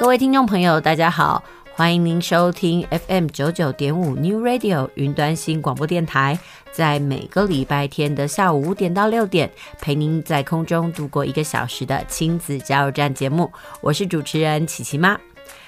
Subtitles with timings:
[0.00, 6.38] 各位听众朋友，大家好，欢迎您收听 FM 九九点五 New Radio 云端新广播电台，
[6.72, 13.52] 在每个礼拜天的下午五点到六点，陪您在空中度过一个小时的亲子加油站节目。
[13.82, 15.20] 我是主持人琪琪妈。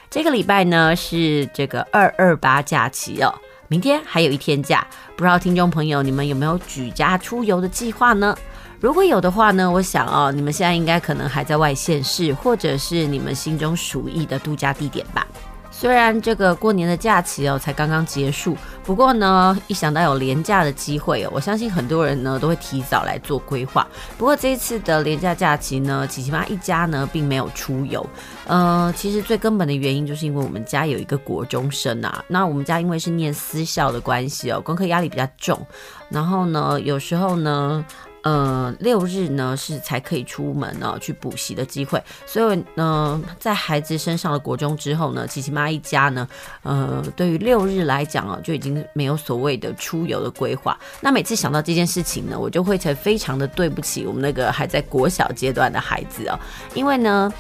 [0.09, 3.35] 这个礼拜呢是这个二二八假期哦，
[3.69, 8.35] 明天还有一天假，不知道听众朋友你们有没有举家出游的计划呢？
[8.83, 15.25] 如果有的话呢，我想哦，你们现在应该可能还在外县市，或者是你们心中属意的度假地点吧。
[15.71, 23.87] 虽然这个过年的假期哦才刚刚结束，不过呢，一想到有廉价的机会哦，我相信很多人呢都会提早来做规划。
[24.19, 28.05] 不过这一次的廉价假期呢，琪琪妈一家呢并没有出游。
[28.49, 35.65] 呃，其实最根本的原因就是因为我们家有一个国中生啊，那我们家因为是念私校的关系哦，功课压力比较重，
[36.09, 37.85] 然后呢，有时候呢。
[38.23, 46.29] 呃，六日呢是才可以出门呢去补习的机会，所以呢，在孩子升上了国中之后呢，琪琪妈一家呢，
[46.63, 50.79] 呃，对于六日来讲啊，就已经没有所谓的出游的规划。
[51.01, 56.39] 那每次想到这件事情呢，我就会才非常的对不起我们那个还在国小阶段的孩子啊，
[56.75, 57.33] 因为呢。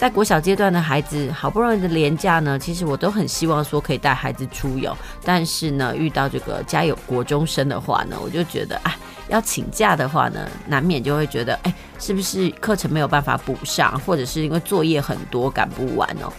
[0.00, 8.96] 在国小阶段的孩子，好不容易的连假呢，其实我都很希望说可以带孩子出游，但是呢，遇到这个家有国中生的话呢，我就觉得，哎，
[9.28, 16.32] 要请假的话呢，难免就会觉得，哎，是不是课程没有办法补上，或者是因为作业很多赶不完哦？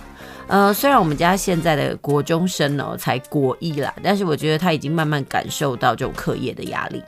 [0.47, 6.99] 呃，虽然我们家现在的国中生呢才国一啦，但是我觉得他已经慢慢感受到这种课业的压力。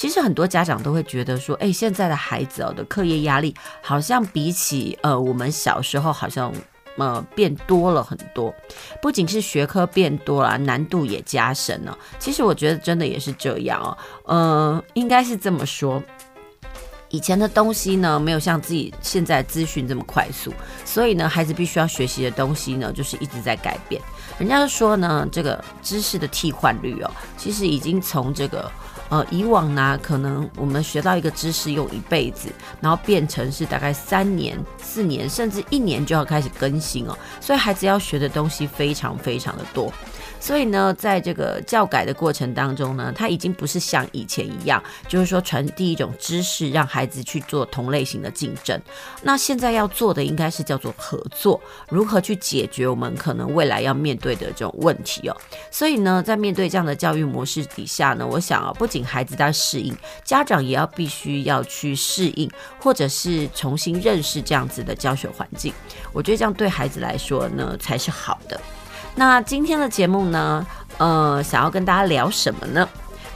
[0.00, 6.50] 其实很多家长都会觉得说，哎，现在的孩子哦的课业压力好像比起呃我们小时候好像
[6.96, 8.50] 呃变多了很多，
[9.02, 11.98] 不仅是学科变多了，难度也加深了。
[12.18, 16.02] 其实我觉得真的也是这样哦，呃，应该是这么说。
[17.10, 20.50] 以前的东西呢，没有像自己现在资讯这么快速，
[20.86, 24.00] 所以呢，孩子必须要学习的东西呢，就是一直在改变。
[24.38, 28.72] 人家说呢，这个知识的替换率哦，其实已经从这个。
[29.10, 32.48] 呃，以往呢，可能我们学到一个知识用一辈子，
[32.80, 39.92] 然后变成是大概三年、四年，甚至一年就要开始更新哦，所以孩子要学的东西非常非常的多。
[40.40, 48.80] 所以呢，在这个教改的过程当中呢，他已经不是像以前一样，就是说传递一种知识，让孩子去做同类型的竞争。
[49.22, 55.36] 那现在要做的应该是叫做合作，如何去解决我们可能未来要面对的这种问题哦。
[55.70, 65.72] 所以呢，在面对这样的教育模式底下呢，我想啊，不仅孩子在适应，家长也要必须要去适应，或者是重新认识这样子的教学环境。
[66.12, 68.58] 我觉得这样对孩子来说呢，才是好的。
[69.14, 70.66] 那今天的节目呢，
[70.98, 72.88] 呃，想要跟大家聊什么呢？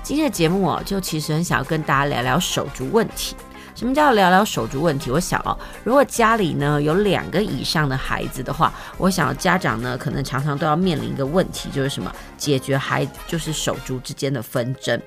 [0.03, 3.37] 今天的节目哦，就其实很想要跟大家聊聊手足问题。
[3.75, 5.11] 什么叫聊聊手足问题？
[5.11, 12.11] 我想哦，如果家里呢有两个以上的孩子的话，我想家长呢可能常常都要面临一个问题，就是什么？
[12.39, 15.01] 解决孩就是手足之间的纷争。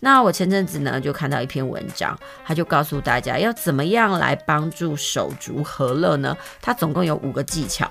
[0.00, 6.36] 那我前阵子呢就看到一篇文章，他就告诉大家要怎么样来帮助手足和乐呢？
[6.60, 7.88] 他总共有五个技巧。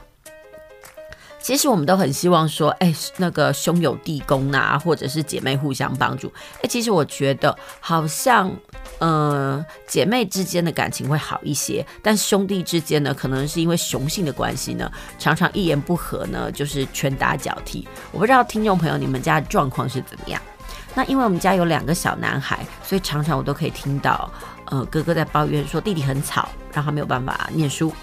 [1.40, 6.32] 其实我们都很希望说，哎，那个兄友弟恭啊，或者是姐妹互相帮助。
[6.62, 8.52] 哎，其实我觉得好像，
[9.00, 17.88] 呃，姐妹之间的感情会好一些，但兄弟之间呢，可能是因为雄性的关系呢，常常一言不合呢，就是拳打脚踢。
[18.12, 20.42] 我不知道听众朋友你们家的状况是怎么样？
[20.94, 24.30] 那因为我们家有两个小男孩，所以常常我都可以听到，
[24.66, 27.94] 呃，哥哥在抱怨说弟弟很吵，让他没有办法念书，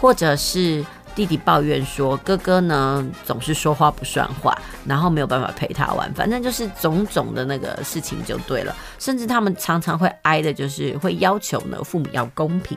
[0.00, 0.82] 或者是。
[1.14, 8.74] 弟弟抱怨说：“哥哥呢，总是说话不算话，然后没有办法陪他玩，反正就是种种的那个事情就对了。
[8.98, 12.76] 甚至他们常常会挨的，就是会要求呢父母要公平。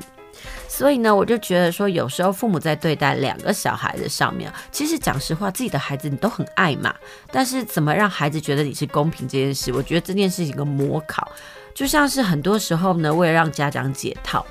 [0.68, 6.94] 所以呢，我就觉得说，有时候父母在对待两个小孩的上面，其实讲实话，自己的孩子你都很爱嘛。
[7.32, 11.28] 但是怎么让孩子觉得你是公平这件事，我觉得这件事情一个模考，
[11.74, 14.46] 就像是很多时候呢，为了让家长解套，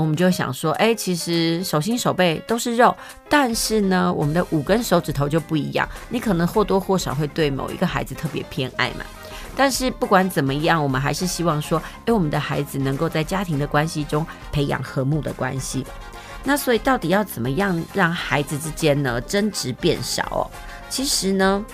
[0.00, 2.94] 我们就想说，哎，其实手心手背都是肉，
[3.28, 9.04] 但是呢，我们的五根手指头就不一样，你可能或多或少会对某一个孩子特别偏爱嘛。
[9.56, 15.86] 但是不管怎么样，我们还是希望说，哎，我们的孩子能够在家庭的关系中培养和睦的关系。
[16.42, 20.50] 那所以到底要怎么样让孩子之间呢争执变少哦？
[20.90, 21.64] 其实呢，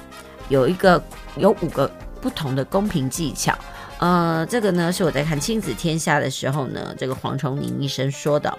[0.48, 1.02] 有一个
[1.36, 1.90] 有五个
[2.20, 3.56] 不同的公平技巧。
[4.00, 8.58] 呃，这个呢是我在看《亲子天下》的时候呢，这个黄崇宁医生说的。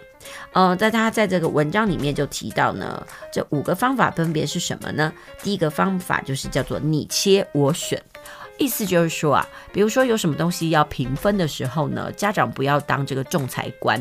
[0.53, 3.03] 呃，在他在这个文章里面就提到呢，
[3.33, 5.11] 这五个方法分别是什么呢？
[5.41, 7.99] 第一个方法就是叫做你切我选。
[8.59, 13.99] 意思就是说啊，比如说有什么东西要平分的时候呢，家长不要当这个仲裁官。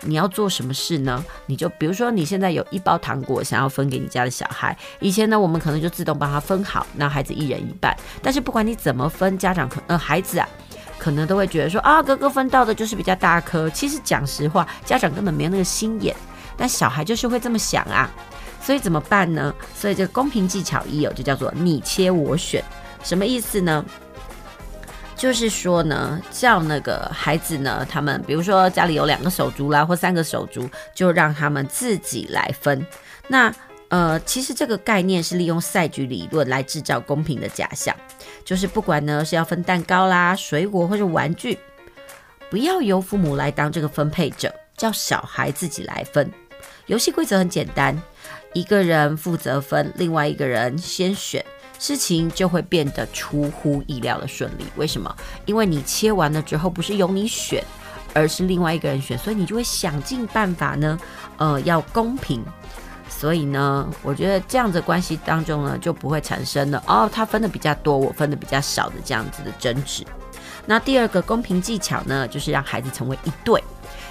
[0.00, 1.22] 你要做什么事呢？
[1.44, 7.94] 你就比如说你现在有一包糖果想要分给你家的小孩，以前呢我们可能就自动帮他分好，那孩子一人一半。
[8.22, 10.48] 但是不管你怎么分，家长可呃孩子啊，
[10.98, 13.70] 可能都会觉得说啊哥哥分到的就是比较大颗。
[13.70, 16.14] 其实讲实话，家长根本没有那个心眼，
[16.56, 18.10] 但小孩就是会这么想啊。
[18.60, 19.54] 所以怎么办呢？
[19.74, 22.62] 所以这个公平技巧一有就叫做你切我选。
[23.02, 23.84] 什么意思呢？
[25.16, 32.86] 就是说呢，叫那个孩子呢，他们比如说家里有两个手足啦，或三个手足，就让他们自己来分。
[33.26, 33.52] 那
[33.88, 37.94] 呃，其实这个概念是利用赛局理论来制造公平的假象，
[38.44, 41.58] 就是不管呢是要分蛋糕啦、水果或者玩具，
[42.50, 46.30] 不要由父母来当这个分配者，叫小孩自己来分。
[46.86, 47.98] 游戏规则很简单，
[48.52, 51.44] 一个人负责分，另外一个人先选。
[51.78, 54.64] 事情就会变得出乎意料的顺利。
[54.74, 55.14] 为什么？
[55.46, 57.64] 因为你切完了之后，不是由你选，
[58.12, 60.98] 而是另外一个人选，所以你就会想尽办法呢，
[61.36, 62.44] 呃，要公平。
[63.18, 70.04] 所以呢，我觉得这样子关系当中呢，就不会产生了哦，他分的比较多，我分的比较少的这样子的争执。
[70.64, 73.60] 那第二个公平技巧呢，就是让孩子成为一对。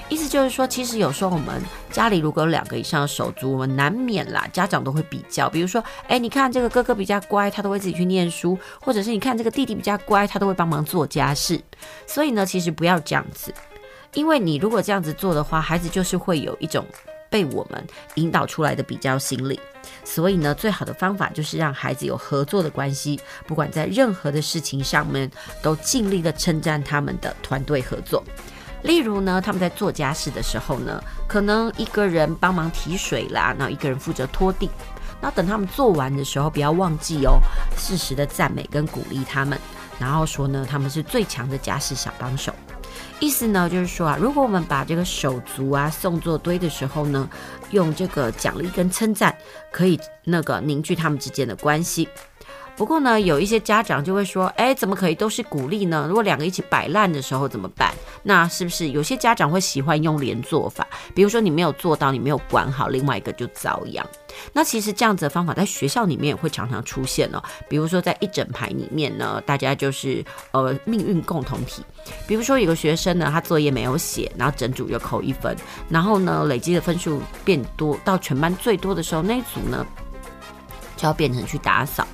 [0.09, 5.49] 意思就是说，其实有时候我们家里如果有两个以上的手足，我们难免啦，家长都会比较。
[5.49, 11.61] 比如说，哎，你看这个哥哥比较乖，他都会自己去念书；或者是你看这个弟弟比较乖，他都会帮忙做家事。
[12.05, 13.53] 所以呢，其实不要这样子，
[14.13, 16.85] 因为你如果这样子做的话，孩子就是会有一种
[17.37, 17.85] 被我们
[18.15, 19.59] 引导出来的比较心理。
[20.03, 25.29] 所以呢，最好的方法就是让孩子有合作的关系，不管在任何的事情上面，
[25.61, 28.23] 都尽力的称赞他们的团队合作。
[28.81, 34.67] 例如呢，他们在做家事的时候呢，可能一个人帮忙提水啦，然后一个人负责拖地。
[35.21, 37.39] 那等他们做完的时候，不要忘记哦，
[37.77, 39.59] 适时的赞美跟鼓励他们，
[39.99, 42.51] 然后说呢，他们是最强的家事小帮手。
[43.19, 47.27] 意思呢，就是说啊，如果我们把这个手足啊送作堆的时候呢，
[47.71, 49.35] 用这个奖励跟称赞，
[49.71, 52.07] 可以那个凝聚他们之间的关系。
[52.77, 56.05] 不过呢，有一些家长就会说，哎，怎么可以都是鼓励呢？
[56.07, 57.91] 如果两个一起摆烂的时候怎么办？
[58.21, 60.85] 那是不是有些家长会喜欢用连坐法？
[61.15, 64.05] 比如说你没有做到，你没有管好，另外一个就遭殃。
[64.53, 67.41] 那其实这样子的方法在学校里面也会常常出现哦。
[67.67, 71.83] 比如说在一整排里面呢，大家就是呃命运共同体。
[72.27, 75.57] 比如说有个学生呢，他作业没有写，然后整组又扣一分，
[75.89, 79.83] 然后呢累积的分数变多，到全班最多的时候，那一组呢
[80.95, 82.05] 就要变成去打扫。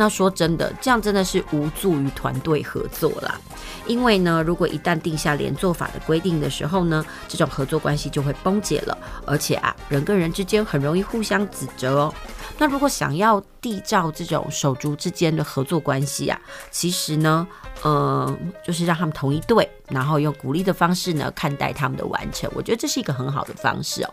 [0.00, 3.38] 那说真的，这样真的是无助于团队合作啦。
[3.86, 8.96] 因为呢，如果一旦定下连坐法的规定的时候呢，这种合作关系就会崩解了。
[9.26, 12.14] 而且啊，人跟人之间很容易互相指责哦。
[12.56, 16.40] 那如果想要缔造这种手足之间的合作关系啊，
[16.70, 17.46] 其实呢，
[17.84, 22.50] 嗯、呃，就是让他们同一队，然后用鼓励的方式呢看待他们的完成。
[22.54, 24.10] 我觉得这是一个很好的方式哦。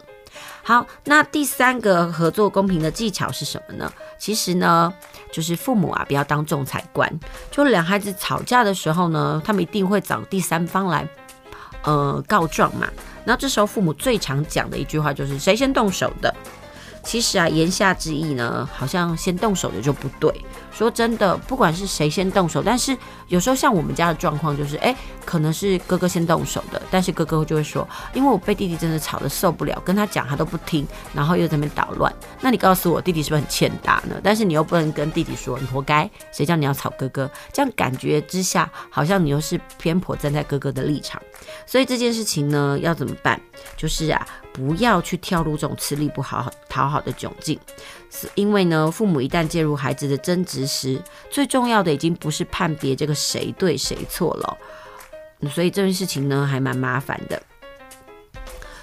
[0.64, 3.92] 好，那第三个合作公平的技巧是什么呢？
[4.18, 4.94] 其实呢，
[5.32, 7.12] 就是父母啊，不要当仲裁官。
[7.50, 11.08] 就两孩子吵架的时候呢，他们一定会找第三方来，
[11.84, 12.88] 呃，告状嘛。
[13.24, 16.34] 那这时候父母最常讲的一句话就是：谁先动手的？
[17.08, 20.30] 其实啊，言下之意呢，好像先动手的就不对。
[20.74, 22.96] 说真的，不管是谁先动手，但是
[23.30, 32.14] 有时候像我们家的状况就是，哎，可能是哥哥先动手的，但是哥哥就会说，因为我被弟弟真的吵得受不了，跟他讲他都不听，然后又在那边捣乱。
[32.42, 34.20] 那你告诉我，弟弟是不是很欠打呢？
[34.22, 37.32] 但是你又不能跟弟弟说，你活该，谁叫你要吵哥哥？
[37.54, 41.22] 这样感觉之下，好像你又是偏颇站在哥哥的立场。
[41.66, 43.40] 所以这件事情呢，要怎么办？
[43.78, 44.28] 就是啊。
[44.58, 47.60] 不要去跳入这种吃力不好、讨好的窘境，
[48.10, 51.00] 是因为呢，父母一旦介入孩子的争执时，
[51.30, 54.58] 最重要的已经不是判别这个谁对谁错了，
[55.52, 57.40] 所以这件事情呢还蛮麻烦的。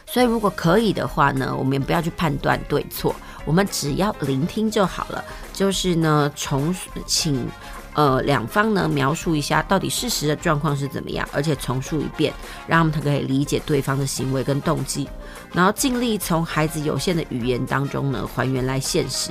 [0.06, 3.12] 所以如果可以的话呢，我们也不要去判断对错，
[3.44, 5.24] 我们只要聆听就好了。
[5.52, 6.72] 就是呢，重
[7.04, 7.48] 请
[7.94, 12.32] 呃两方呢描述一下到底事实的状况是怎么样，而且重述一遍，
[12.68, 15.08] 让他们可以理解对方的行为跟动机，
[15.54, 19.30] 然后尽力从孩子有限的语言当中呢还原来现实。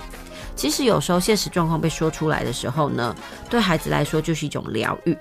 [0.55, 3.15] 其实有时候现实状况被说出来的时候呢，
[3.49, 5.17] 对孩子来说就是一种疗愈。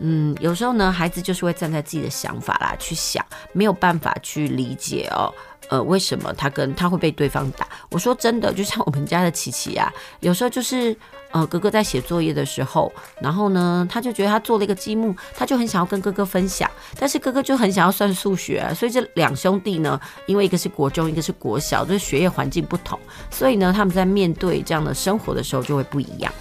[0.00, 5.32] 嗯，有时候呢，孩子就是会站在自己的想法啦去想，没有办法去理解哦，
[5.68, 7.66] 呃，为什么他跟他会被对方打？
[7.90, 10.96] 我说真的，就像我们家的琪琪啊，有时候就是
[11.30, 22.98] 呃，哥哥在写作业的时候，然后呢，他就觉得他做了一个积木，他就很想要跟哥哥分享，但是哥哥就很想要算数学，所以这两兄弟呢，因为一个是国中，一个是国小，就是学业环境不同，
[23.30, 26.32] 所以呢，他们在面对这样的生活的时候就会不一样。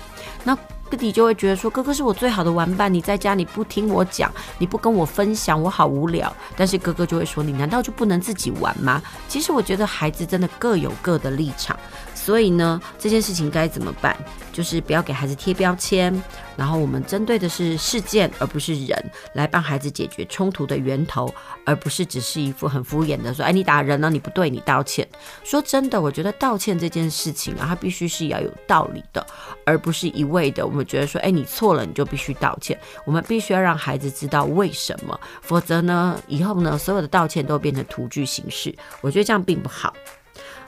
[0.44, 0.58] 那。
[0.96, 6.32] 弟弟就会觉得说，哥哥是我最好的玩伴，你在家你不听我讲，你不跟我分享，我好无聊。
[6.56, 9.02] 但是哥哥就会说，你难道就不能自己玩吗？
[9.28, 11.78] 其实我觉得孩子真的各有各的立场。
[12.24, 14.16] 所以呢，这件事情该怎么办？
[14.54, 16.24] 就是不要给孩子贴标签，
[16.56, 18.98] 然后我们针对的是事件，而不是人，
[19.34, 21.34] 来帮孩子解决冲突的源头，
[21.66, 25.06] 而不是只是一副很敷衍的说：“哎，你打人了，你不对，你道歉。”
[25.44, 29.26] 说真的，我觉得道歉这件事情啊，它必须是要有道理的，
[29.66, 39.94] 而不是一味的我们觉得说：“哎，你错了，你就必须道歉。”我们必须要让孩子知道为什么，否则呢，以后呢，所有的道歉都变成徒具形式，我觉得这样并不好。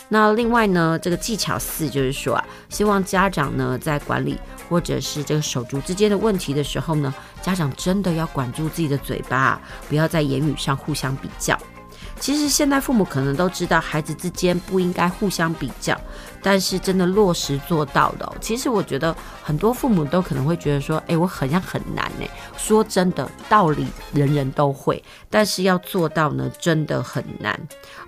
[0.08, 4.38] 那另外呢，这个技巧四就是说啊，希望家长呢在管理
[4.70, 9.60] 或者是这个手足之间的问题的时候呢，家长真的要管住自己的嘴巴，
[9.90, 11.58] 不要在言语上互相比较。
[12.20, 16.00] 其实现在父母可能都知道，孩子之间不应该互相比较。
[16.48, 22.28] 但是真的落实做到的，其实我觉得很多父母都可能会觉得说，哎，我好像很难呢。
[22.56, 27.60] 说真的，道理人人都会，但是要做到呢，真的很难。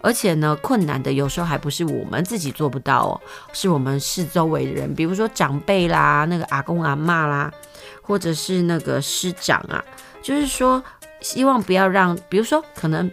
[0.04, 3.22] 而且呢，困难的有时候还不是我们自己做不到哦，
[3.54, 7.52] 是我们四周围的人，比如说长辈啦，那个阿公阿妈啦，
[8.04, 9.84] 或者是那个师长啊，
[10.22, 10.84] 就是说，
[11.22, 13.12] 希望不要让，比如说可能。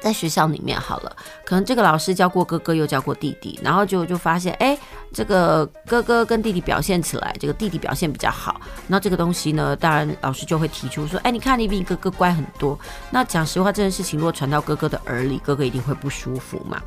[0.00, 4.76] 在学校里面好了，可能这个老师教过哥哥，又教过弟弟，然后就就发现，哎，
[5.12, 8.58] 这个哥哥跟弟弟表现起来，这个弟弟表现比较好。
[8.86, 12.78] 那这个东西呢，当然老师就会提出说，哎，你看你比哥哥乖很多。
[13.10, 16.80] 那讲实话，这件事情如果传到哥哥的耳里，哥哥一定会不舒服嘛。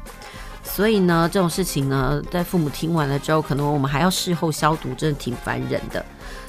[0.64, 6.04] 所以呢，这种事情呢，在父母听完了之后，可能我们还要事后消毒，真的挺烦人的。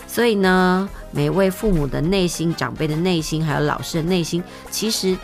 [0.07, 5.15] 所以呢，每位父母的内心、长辈的内心，还有老师的内心，其实。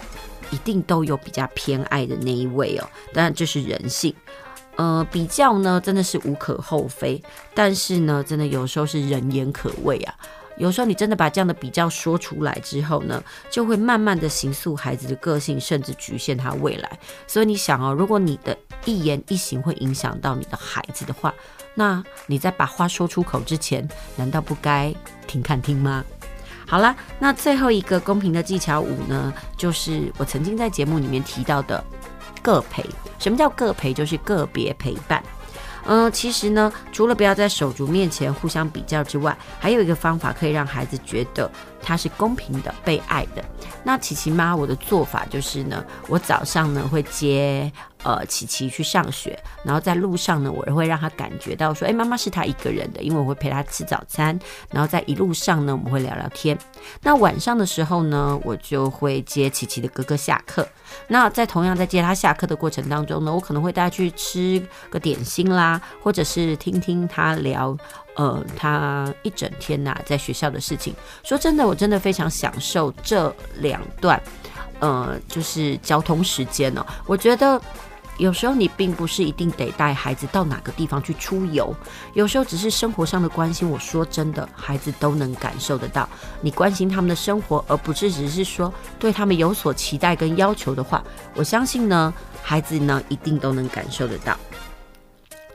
[0.50, 4.14] 一定都有比较偏爱的那一位哦，当然这是人性，
[4.76, 7.22] 呃，比较呢真的是无可厚非，
[7.54, 10.14] 但是呢，真的有时候是人言可畏啊。
[10.56, 16.98] 有时候你真的把这样的比较说出来之后呢，就会慢慢的形塑孩子的个性，甚至局限他未来。
[17.26, 18.54] 所以你想哦，如果你的
[18.84, 21.34] 一言一行会影响到你的孩子的话，
[21.74, 24.94] 那你在把话说出口之前，难道不该
[25.26, 26.04] 听看听吗？
[26.70, 31.82] 好了，那最后一个公平的技巧五呢，就是我曾经在节目里面提到的
[32.42, 32.86] 个陪。
[33.18, 33.92] 什么叫个陪？
[33.92, 35.20] 就是个别陪伴。
[35.86, 41.50] 嗯、其实呢，除了不要在手足面前互相比较之外，还有一个方法可以让孩子觉得
[41.82, 43.44] 他是公平的、被爱的。
[43.82, 47.70] 那琪琪妈，我的做法就是呢，我早上呢会接。
[48.02, 54.38] 呃，琪琪去上学，然后在路上呢，我会让他感觉到说，哎，妈妈是他一个人的，因为我会陪他吃早餐，
[54.70, 56.56] 然后在一路上呢，我们会聊聊天。
[57.02, 60.66] 那晚上的时候呢，我就会接琪琪的哥哥下课。
[61.08, 67.76] 那在同样在接他下课的过程当中呢，我可能会带他去吃个点心啦，或者是听听他聊，
[68.20, 70.94] 呃，他一整天呐、在学校的事情。
[71.22, 74.20] 说真的，我真的非常享受这两段，
[74.80, 77.58] 呃，就是交通时间呢、哦，我觉得。
[78.18, 81.74] 有时候你并不是一定得带孩子到哪个地方去出游，
[82.12, 83.66] 有时候只是生活上的关心。
[83.66, 86.06] 我说真的，孩子都能感受得到。
[86.42, 91.02] 你关心他们的生活，而不是只是说对他们有所期待跟要求的话，
[91.34, 92.12] 我相信呢，
[92.42, 94.36] 孩子呢一定都能感受得到。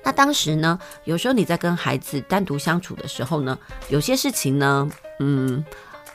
[0.05, 3.57] 那当时呢，有时候你在跟孩子单独相处的时候呢，
[3.89, 4.87] 有些事情呢，
[5.19, 5.65] 嗯，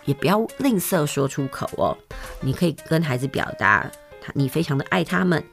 [0.04, 1.99] 也不要吝啬说出口哦。
[2.40, 3.90] 你可以跟孩子表达，
[4.23, 5.44] 他你非常的爱他们。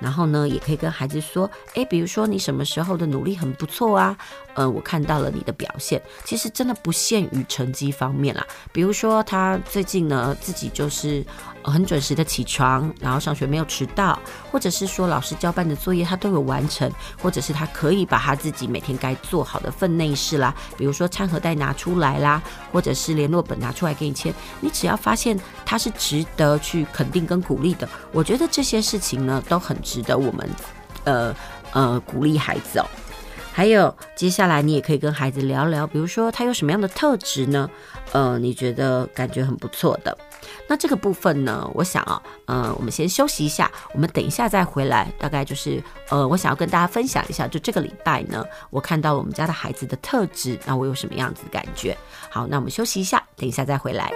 [0.00, 4.16] 然后呢，也可以跟孩子说，诶，比如说你什么时候的努力很不错啊，
[4.54, 6.00] 呃，我看到了你的表现。
[6.24, 11.26] 其实真的不限于成绩方面啦，比如说他最近呢，自己就是
[11.62, 14.18] 很准时的起床，然后上学没有迟到，
[14.50, 30.50] 或者是说老师交办的作业他都有完成，或者是他可以把他自己每天该做好的分内事啦，比如说餐盒袋拿出来啦，或者是联络本拿出来给你签，你只要发现他是值得去肯定跟鼓励的，我觉得这些事情呢都很值得我们，
[31.04, 31.34] 呃
[31.72, 32.86] 呃鼓励孩子哦。
[33.52, 37.68] 还有接下来你也可以跟孩子聊聊，比如说他有什么样的特质呢？
[38.12, 40.16] 呃，你觉得感觉很不错的。
[40.68, 45.10] 那这个部分呢，我想啊，呃，我们先休息一下，我们等一下再回来。
[45.18, 51.96] 大概就是呃，我想要跟大家分享一下，就这个礼拜呢，我看到我们家的孩子的特质，那我有什么样子的感觉？
[52.30, 54.12] 好，那我们休息一下，等一下再回来。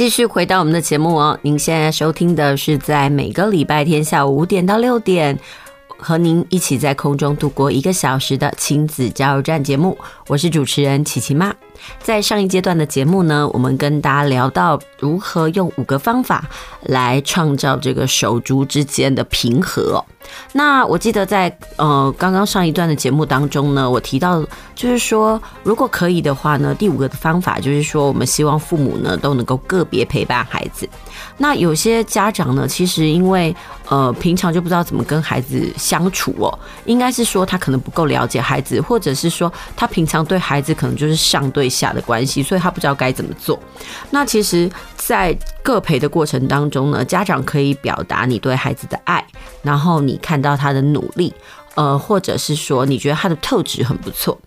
[0.00, 5.38] 继续回到我们的节目哦，您现在收听的是在每个礼拜天下午五点到六点，
[5.98, 11.54] 和您一起在空中度过一个小时的亲子加油站节目，我是主持人琪琪妈。
[12.02, 16.48] 在上一阶段的节目呢，我们跟大家聊到如何用五个方法
[16.82, 20.04] 来创造这个手足之间的平和。
[20.52, 30.88] 那我记得在呃刚刚上一段的节目当中呢，我提到就是说，如果可以的话呢，第五个方法就是说，我们希望父母呢都能够个别陪伴孩子。
[31.38, 33.54] 那有些家长呢，其实因为
[33.88, 43.58] 呃，平常就不知道怎么跟孩子相处哦，应该是说他可能不够了解孩子，或者是说他平常对孩子可能就是上对下的关系，所以他不知道该怎么做。
[44.10, 49.24] 那其实，在各陪的过程当中呢，家长可以表达你对孩子的爱，
[49.62, 51.34] 然后你看到他的努力，
[51.74, 54.38] 呃，或者是说你觉得他的特质很不错。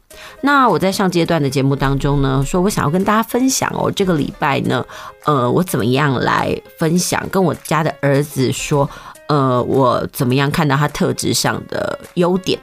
[0.41, 4.86] 那我在上阶段的节目当中呢，说我想要跟大家分享哦，这个礼拜呢，
[5.25, 8.89] 呃，我怎么样来分享，跟我家的儿子说。
[9.27, 12.59] 呃，我怎么样看到他特质上的优点？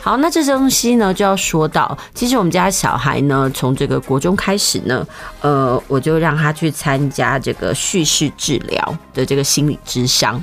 [0.00, 5.06] 好，那这东西呢，就要说到，其实我们家小孩呢，从这个国中开始呢，
[5.40, 10.42] 呃，我就让他去参加这个叙事治疗的这个心理咨商。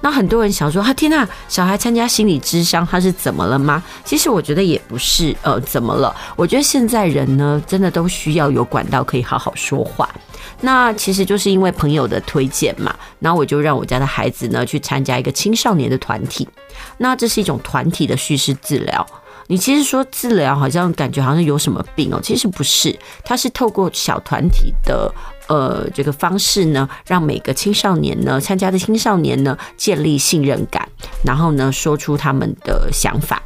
[0.00, 3.82] 那很多人想说，他天呐，小孩参加心理智商，他是怎么了吗？
[4.04, 6.14] 其实我觉得也不是，呃，怎么了？
[6.36, 10.08] 我觉得现在人呢，真的都需要有管道可以好好说话。
[10.60, 16.48] 那其实就是因为朋友的推荐嘛，然后我就让我家的孩子呢去参加一个青少年的团体。
[16.96, 19.06] 那这是一种团体的叙事治疗。
[19.50, 25.10] 你其实说治疗好像感觉好像有什么病哦，其实不是，它是透过小团体的
[25.48, 30.88] 呃这个方式呢，让每个青少年呢参加的青少年呢建立信任感，
[31.24, 33.42] 然后呢说出他们的想法。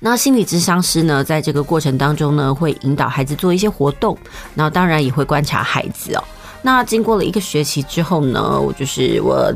[0.00, 4.16] 那心理咨商师呢，在这个过程当中呢，会引导孩子做一些活动，
[4.54, 6.24] 那当然也会观察孩子哦。
[6.66, 9.52] 那经过了一个学期之后呢，我就是我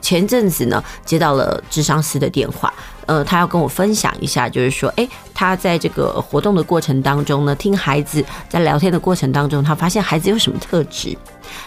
[0.00, 2.72] 前阵子呢接到了智商师的电话，
[3.06, 11.18] 呃，他要跟我分享一下，就是说，诶，他在这个活动的过程当中呢，听孩子在聊天的过程当中，他发现孩子有什么特质。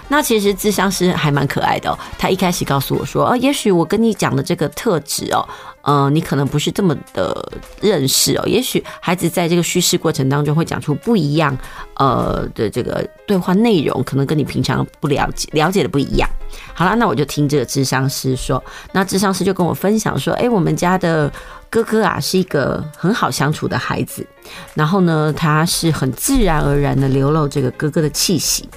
[0.08, 5.46] 那其实智商师还蛮可爱的哦，他一开始告诉我说，哦，也许我跟你讲的这个特质哦。
[5.88, 8.44] 呃，你可能不是这么的认识哦。
[8.46, 11.58] 也许孩子在这个叙事过程当中会讲出不一样，
[11.96, 16.30] 呃的这个对话内容，可能跟你平常不了解了解的不一样。
[16.74, 21.32] 好了，那我就听这个智商师说，那智商师就跟我分享说，哎，我们家的
[21.70, 24.28] 哥哥啊是一个很好相处的孩子，
[24.74, 28.68] 然后呢，他是很自然而然的流露这个哥哥的气息，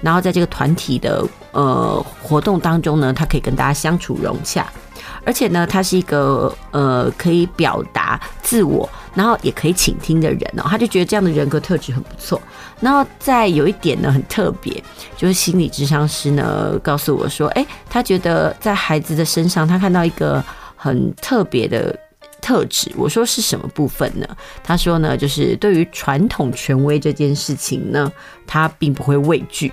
[0.00, 4.66] 然后在这个团体的呃活动当中呢，他可以跟大家相处融洽。
[5.24, 10.62] 而且呢，他是一个呃可以表达自我，然后也可以倾听的人哦。
[10.68, 12.40] 他就觉得这样的人格特质很不错。
[12.80, 14.82] 然后再有一点呢，很特别，
[15.16, 20.42] 就是心理咨商师呢告诉我说，哎，他觉得在孩子的身上，他看到一个
[20.76, 21.98] 很特别的
[22.46, 22.92] 特质。
[22.96, 24.36] 我说是什么部分呢？
[24.62, 28.12] 他说呢，就是对于传统权威这件事情呢，
[28.46, 29.72] 他并不会畏惧。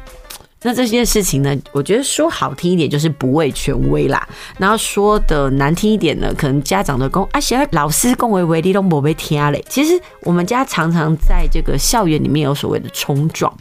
[0.66, 4.26] 那这件事情呢，我觉得说好听一点就是不畏权威啦，
[4.58, 9.64] 然后说的难听一点呢，可能家长的讲啊，现在老师恭维为例都没被听嘞。
[9.68, 13.54] 其实我们家常常在这个校园里面有所谓的冲撞。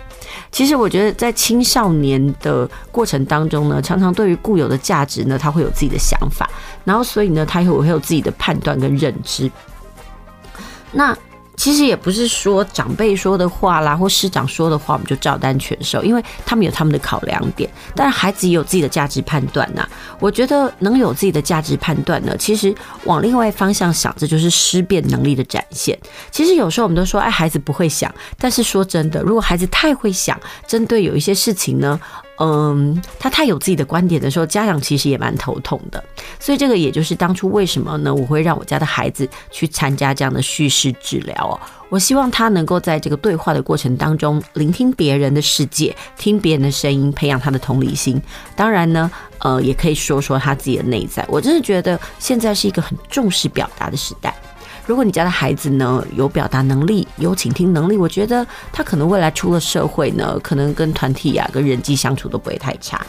[0.50, 6.48] 其实我觉得在青少年的过程当中呢，常常对于固有的价值呢，他会有自己的想法，
[6.84, 9.50] 然后所以呢，他会会有自己的判断跟认知。
[10.92, 11.16] 那。
[11.62, 17.70] 其实也不是说长辈说的话啦，或师长说的话，我们就照单全收，因为他们有他们的考量点。
[17.94, 19.88] 但是孩子也有自己的价值判断呐。
[20.18, 25.96] 我觉得能有自己的价值判断呢，其实往另外方向想，这就是思辨能力的展现。
[26.32, 28.12] 其实有时候我们都说，哎，孩子不会想。
[28.36, 32.00] 但是说真的，如果孩子太会想，针对有一些事情呢，
[32.38, 36.02] 嗯，他太有自己的观点的时候，家长其实也蛮头痛的。
[36.40, 38.12] 所以这个也就是当初为什么呢？
[38.12, 41.54] 我会让我家的孩子去参加这样的叙事治疗哦。
[41.88, 48.20] 我希望他能够在这个对话的过程当中，聆听别人的世界，听别人的声音，培养他的同理心。
[48.56, 51.24] 当然呢，呃，也可以说说他自己的内在。
[51.28, 54.34] 我真的觉得现在是一个很重视表达的时代。
[54.84, 63.00] 如果你家的孩子呢，有表达能力，有倾听能力，我觉得他可能未来出了社会呢，可能跟团体呀、跟人际相处都不会太差。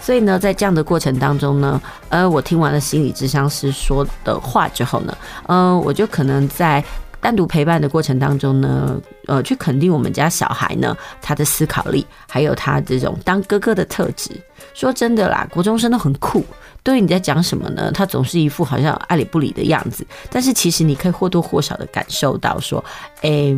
[0.00, 6.82] 所以呢，在这样的过程当中呢，呃，我听完了心理咨商师说的话之后呢，呃，我就可能在
[7.20, 14.30] 单独陪伴的过程当中呢，呃，去肯定我们家小孩呢，他的思考力，还有他这种当哥哥的特质。
[14.72, 16.42] 说真的啦，国中生都很酷。
[16.82, 17.90] 对于你在讲什么呢？
[17.92, 22.82] 他总是一副好像爱理不理的样子，但是其实你可以或多或少的感受到说，
[23.22, 23.56] 诶，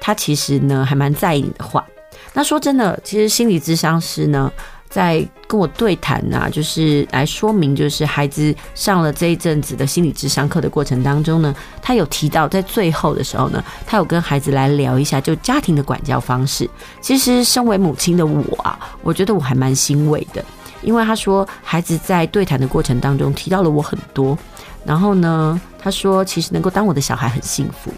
[0.00, 1.84] 他其实呢还蛮在意你的话。
[2.32, 4.50] 那说真的，其实心理咨商师呢
[4.88, 16.68] 在跟我对谈啊，就是来说明，就是孩子上了这一阵子的心理咨商课的过程当中呢，他有提到在最后的时候呢，他有跟孩子来聊一下就家庭的管教方式。
[17.00, 20.44] 其实身为母亲的我啊，我觉得我还蛮欣慰的。
[20.86, 24.38] 因为他说，孩子在对谈的过程当中提到了我很多，
[24.84, 27.90] 然后呢，他说其实能够当我的小孩很幸福，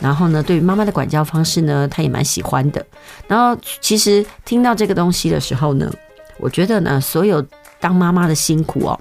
[0.00, 2.84] 然后呢，对于妈妈的管教方式呢，他也蛮喜欢的。
[3.28, 5.88] 然后其实听到这个东西的时候呢，
[6.38, 7.40] 我觉得呢，所有
[7.78, 9.00] 当妈妈的辛苦哦，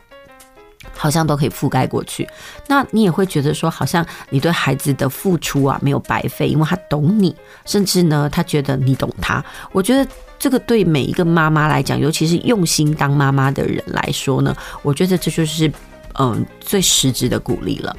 [1.00, 2.28] 好像都可以覆盖过去。
[2.68, 7.34] 那你也会觉得说，好像你对孩子的付出啊没有白费，因为他懂你，
[7.66, 9.44] 甚至呢，他觉得你懂他。
[9.72, 10.06] 我觉得
[10.38, 15.72] 这个对每一个妈妈来讲，尤其是用心当妈妈的人来说呢，我觉得这就是
[16.20, 17.96] 嗯最实质的鼓励了。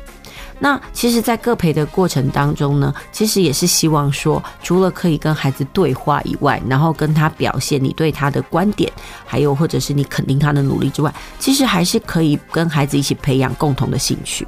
[0.63, 8.93] 那其实，在各陪的过程当中呢，其实也是希望说，除了可以跟孩子对话以外，然后跟他表现你对他的观点，
[9.25, 14.47] 还有或者是你肯定他的努力之外，其实还是可以跟孩子一起培养共同的兴趣。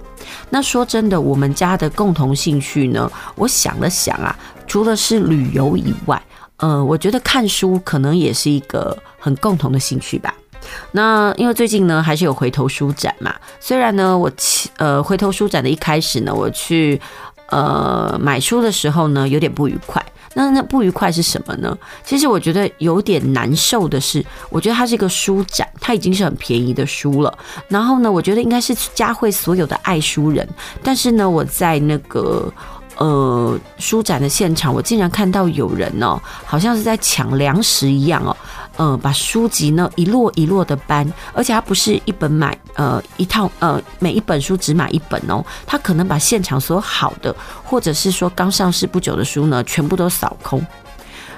[0.50, 6.22] 那说真的，我们家的共同兴趣呢，我想了想啊，除了是旅游以外，
[6.58, 10.34] 呃，我觉得看书可能也是一个很共同的兴趣吧。
[10.92, 13.34] 那因为最近呢，还是有回头书展嘛。
[13.60, 14.30] 虽然呢，我
[14.76, 17.00] 呃回头书展的一开始呢，我去
[17.48, 20.04] 呃买书的时候呢，有点不愉快。
[20.34, 21.76] 那那不愉快是什么呢？
[22.02, 27.38] 其实我觉得有点难受的是，我觉得它是一个书展，它已经是很便宜的书了。
[27.68, 30.48] 然后呢，我觉得应该是嘉慧所有的爱书人。
[30.82, 32.50] 但是呢，我在那个
[33.02, 38.36] 呃书展的现场，我竟然看到有人哦，好像是在抢粮食一样哦。
[38.76, 47.34] 呃，把书籍呢一摞一摞的搬，而且他不是一本买，呃，一套，呃，每一本书只买一本哦，他可能把现场所有好的，
[47.64, 50.64] 或者是说刚上市不久的书呢，全部都扫空。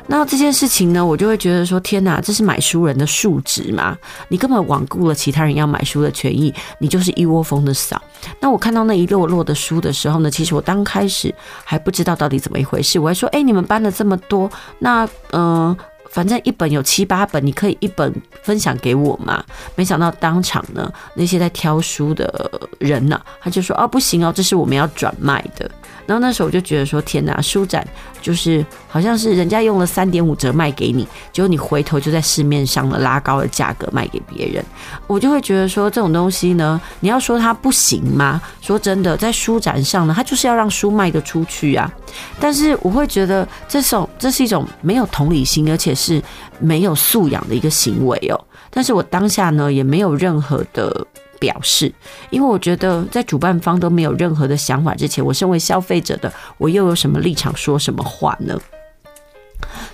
[0.06, 3.96] 那这件事情呢，我就会觉得说，天哪，这是买书人的素质吗？
[4.28, 8.00] 你根本罔顾了其他人要买书的权益，你就是一窝蜂的扫。
[8.38, 15.74] 那我看到那一摞摞的书的时候呢，其实我刚开始还不知道到底怎么一回事，我还说，哎，你们搬了这么多，那，嗯、
[16.10, 19.42] 反正一本有七八本，你可以一本分享给我嘛？
[19.74, 25.70] 没想到当场呢，那些在挑书的人呢、他就说：“哦，不行哦，这是我们要转卖的。”
[26.06, 27.86] 然后那时候我就觉得说：“天哪，书展
[28.20, 34.64] 就是好像是人家用了三点五折卖给你，结果你回头就在市面上了拉高了价格卖给别人。”
[35.06, 38.40] 我就会觉得说，这种东西呢，你要说它不行吗？
[38.60, 41.90] 说真的，在书展上呢，它就是要让书卖得出去啊。
[42.38, 46.22] 但是我会觉得这种这是一种没有同理心，而且是
[46.58, 48.40] 没有素养的一个行为哦。
[48.70, 51.06] 但是我当下呢也没有任何的
[51.44, 51.92] 表示，
[52.30, 58.58] 因为我觉得在主办方都没有任何的想法之前，我身为消费者的我又有什么立场说什么话呢？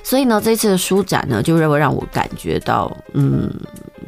[0.05, 3.53] 所以呢，这次的书展呢就认为让我感觉到嗯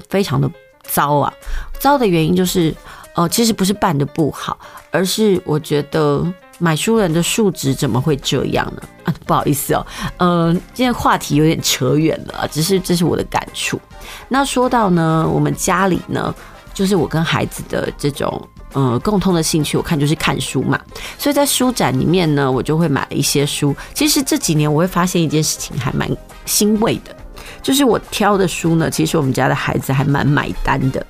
[0.08, 0.48] 非常的
[0.84, 1.32] 糟啊。
[1.80, 2.72] 糟的原因就是
[3.14, 4.56] 呃其实不是办得不好，
[4.92, 6.24] 而是我觉得。
[6.58, 8.82] 买书人的素质怎么会这样呢？
[9.02, 9.84] 啊，不好意思哦，
[10.18, 13.80] 嗯，今天话题有点扯远了，只是这是我的感触。
[14.28, 16.32] 那说到呢，我们家里呢，
[16.72, 18.40] 就是我跟孩子的这种
[18.72, 20.80] 呃共通的兴趣，我看就是看书嘛。
[21.18, 23.74] 所以在书展里面呢，我就会买了一些书。
[23.94, 26.08] 其实这几年我会发现一件事情，还蛮
[26.46, 27.14] 欣慰的，
[27.62, 31.04] 就是我挑的书呢，其实我们家的孩子还蛮买单的。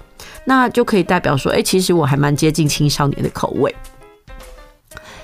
[0.44, 3.72] 那就可以代表说，哎，其实我还蛮接近青少年的口味。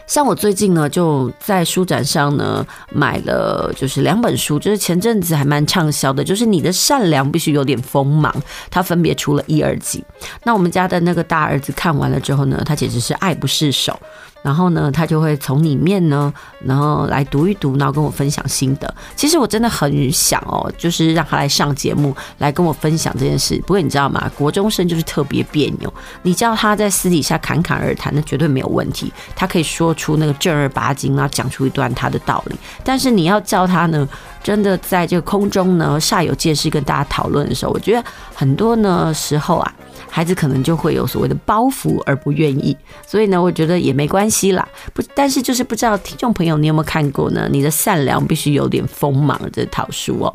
[0.09, 8.35] 像我最近呢，就在书展上呢买了，就是两本书，就是前阵子还蛮畅销的，就是你的善良必须有点锋芒，
[8.71, 10.03] 它分别出了一二集。
[10.43, 14.01] 那我们家的那个大儿子看完了之后呢，他简直是爱不释手。
[14.43, 16.33] 然后呢，他就会从里面呢，
[16.65, 18.93] 然后来读一读，然后跟我分享心得。
[19.17, 23.57] 其实我真的很想哦，就是让他来上节目，来跟我分享这件事。
[23.63, 24.31] 不过你知道吗？
[24.37, 25.93] 国中生就是特别别扭。
[26.23, 29.13] 你叫他在私底下侃侃而谈，那绝对没有问题。
[29.35, 32.57] 他可以说出那个正儿八经，然后讲出一段他的道理。
[32.85, 34.09] 但是你要叫他呢，
[34.43, 39.75] 真的在这个空中呢，煞有介事跟大家讨论的时候，我觉得很多呢时候啊。
[40.11, 44.67] 孩子可能就会有所谓的包袱而不愿意，所以呢，我觉得也没关系啦。
[44.93, 47.49] 不，但是就是不知道听众朋友你有没有看过呢？
[47.51, 50.35] 你的善良必须有点锋芒这套书哦。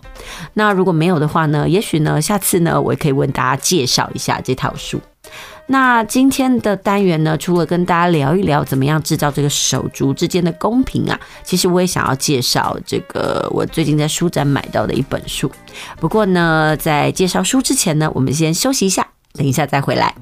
[0.53, 4.99] 那如果没有的话呢，也许呢，下次呢，我也可以为大家介绍一下这套书。
[5.67, 15.49] 那今天的单元呢，除了跟大家聊一聊怎么样制造这个手足之间的公平啊，其实我也想要介绍这个我最近在书展买到的一本书。
[15.99, 19.12] 不过呢，在介绍书之前呢，我们先休息一下。
[19.34, 20.13] 等一下再回来。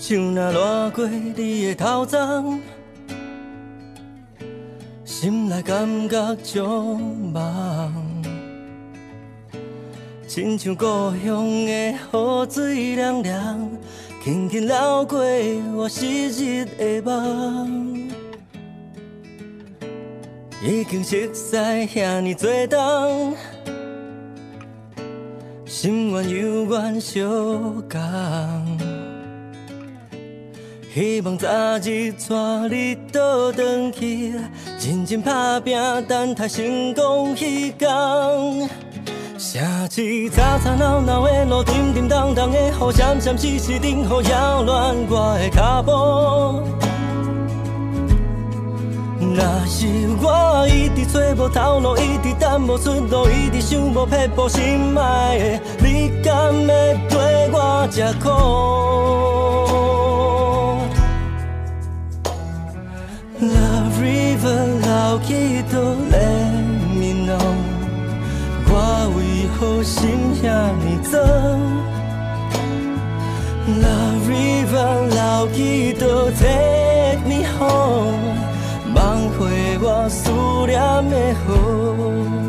[0.00, 2.60] 像那掠过你的头鬃。
[5.20, 7.92] 心内感觉足梦，
[10.26, 10.86] 亲像故
[11.22, 11.96] 乡的雨
[12.48, 13.70] 水凉凉，
[14.24, 15.18] 轻轻流过
[15.74, 18.08] 我昔日的梦。
[20.62, 23.36] 已经熟悉遐尼多冬，
[25.66, 27.28] 心愿犹原相
[27.90, 28.79] 共，
[30.92, 31.48] 希望早
[31.84, 34.32] 日带你倒转去，
[34.80, 37.88] 认真打拼等待成功彼天。
[39.38, 45.92] 城市吵吵闹闹的路，沉沉重重的雨，闪闪烁烁灯火扰乱我的脚步。
[49.20, 49.86] 若是
[50.20, 58.28] 我一直找无头路，一直等无出路，一直想无撇步，心爱的，你敢会对我这苦
[64.42, 65.76] ？Love River 流去都
[66.10, 66.18] 连
[66.98, 67.36] 绵浓，
[68.68, 68.72] 我
[69.16, 69.18] 为
[69.58, 70.00] 何心
[70.42, 71.20] 遐呢脏
[73.82, 75.20] ？Love River 流
[75.52, 78.30] 去都 take me home。
[78.94, 80.30] 放回我思
[80.66, 80.76] 念
[81.10, 82.39] 的河。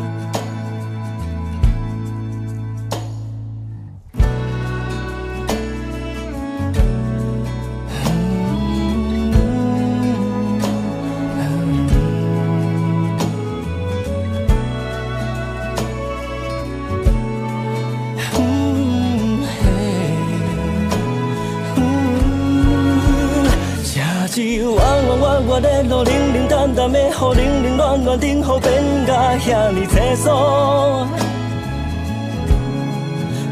[26.82, 28.72] 冷冷淡淡的雨，冷冷暖暖等候，变
[29.06, 30.26] 甲遐尼清楚。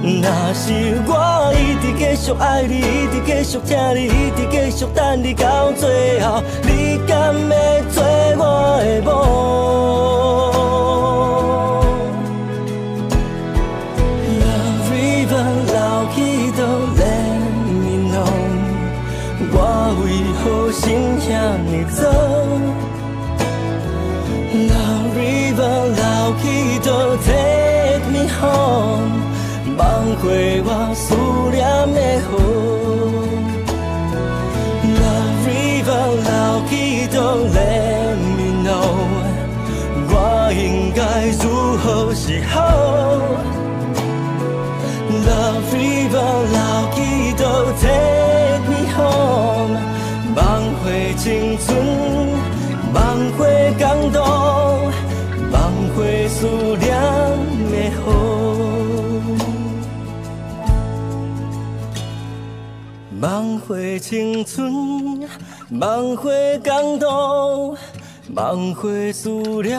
[0.02, 0.72] 若是
[1.06, 1.12] 我
[1.54, 8.02] 一直继续爱你，一直继续疼你，一直继续等你到最后，你敢会做
[8.36, 8.42] 我
[8.82, 9.10] 的某？
[20.72, 22.04] 心遐呢脏
[26.90, 29.22] Take me home，
[29.76, 31.14] 放回我思
[31.52, 31.62] 念
[31.94, 32.49] 的河。
[63.70, 64.68] 回青春，
[65.68, 67.76] 梦回感动，
[68.26, 69.30] 梦回思
[69.62, 69.78] 念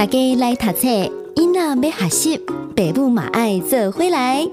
[0.00, 0.88] 大家来读册，
[1.36, 2.38] 囡仔要学习，
[2.74, 4.48] 爸母嘛爱做回来。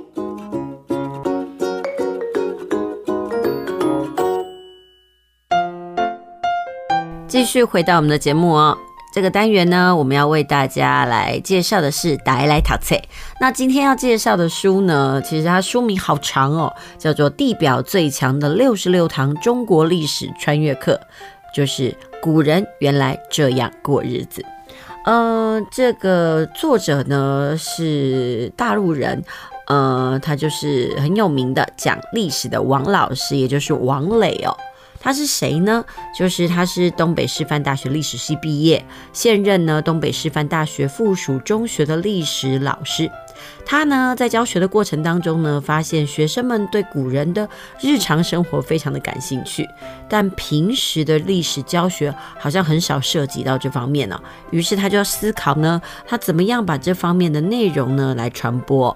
[7.30, 8.78] 继续回到我们的节目哦，
[9.14, 12.96] 这个单元呢，我们要为大家来介绍的是《大家来读册》。
[13.40, 21.00] 那今天要介绍的书呢，其实它书名好长哦，叫做《地表最强的六十六堂中国历史穿越课》，
[21.56, 24.44] 就是古人原来这样过日子。
[25.08, 29.24] 呃，这个作者呢是大陆人，
[29.68, 34.54] 呃，他就是很有名的讲历史的王老师，也就是王磊哦。
[35.00, 35.86] 他是谁呢？
[36.14, 43.10] 就是他是东北师范大学历史系毕业，现任呢东北师范大学附属中学的历史老师。
[43.66, 47.48] 他呢，在教学的过程当中呢，发现学生们对古人的
[47.82, 49.68] 日常生活非常的感兴趣，
[50.10, 54.20] 但平时的历史教学好像很少涉及到这方面呢。
[54.52, 58.96] 于是他就要思考呢，他怎么样把这方面的内容呢来传播。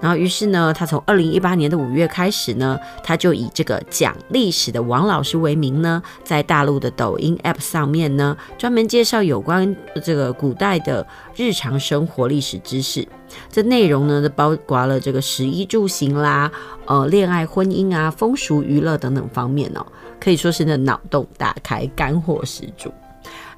[0.00, 13.06] 然后，于是呢，他从二零一八年的五月开始呢，他就以这个讲历史的王老师为名呢，在大陆的抖音 App 上面呢，专门介绍有关这个古代的日常生活历史知识。
[13.50, 16.50] 这内容呢，包括了这个食衣住行啦，
[16.86, 19.84] 呃，恋爱婚姻啊，风俗娱乐等等方面哦，
[20.20, 22.92] 可以说是那脑洞大开，干货十足。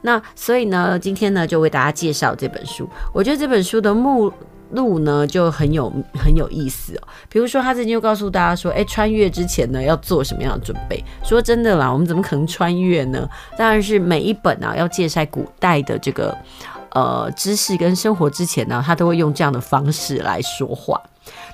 [0.00, 2.88] 那所以呢，今天呢，就为大家介绍这本书。
[3.12, 4.32] 我觉得这本书的目
[4.72, 11.02] 路呢就很有很有意思哦，比如说他最近又告诉大家说，哎，穿越之前呢要做什么样的准备？
[11.22, 13.28] 说真的啦，我们怎么可能穿越呢？
[13.56, 16.36] 当然是每一本啊要介绍古代的这个
[16.92, 21.00] 呃知识跟生活之前呢，他都会用这样的方式来说话。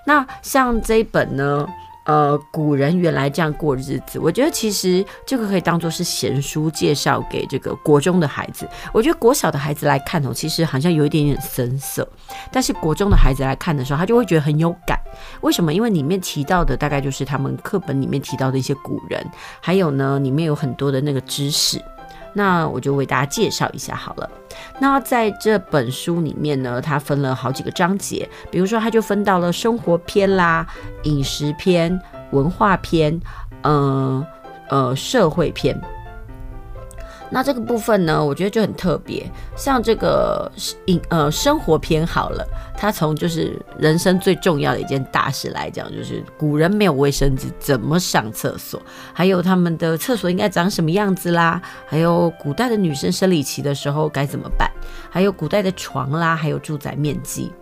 [0.06, 1.66] 那像这一本呢，
[2.06, 8.66] 呃，古人原来这样过日子，我觉得其实这个可以当做是闲书介绍给这个国中的孩子。
[8.92, 12.08] 我觉得国小的孩子来看哦，其实好像有一点点生涩，
[12.52, 14.98] 但是国中的孩子来看的时候，他就会觉得很有感。
[15.40, 15.74] 为什么？
[15.74, 19.24] 因为里面提到的大概就是他们课本里面提到的一些古人，
[19.60, 21.82] 还有呢，里面有很多的那个知识。
[22.36, 24.30] 那我就为大家介绍一下好了。
[24.78, 30.66] 那在这本书里面呢，它分了好几个章节，比如说它就分到了生活篇啦、
[31.04, 31.98] 饮食篇、
[32.32, 33.18] 文化篇、
[33.62, 34.26] 呃，
[34.68, 35.74] 呃社会篇。
[37.30, 39.28] 那这个部分呢，我觉得就很特别。
[39.56, 40.50] 像这个
[40.86, 42.46] 饮呃生活篇好了，
[42.76, 48.80] 它从就是人生最重要的一件大事来讲，就是古人没有卫生纸，怎么上厕所？
[49.12, 51.60] 还有他们的厕所应该长什么样子啦？
[51.86, 54.70] 还有古代的女生生理期的时候该怎么办？
[55.10, 57.52] 还有古代的床啦，还有住宅面积。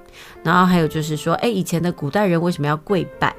[0.43, 3.35] 然后还有就是说，哎，以前的古代人为什么要跪拜？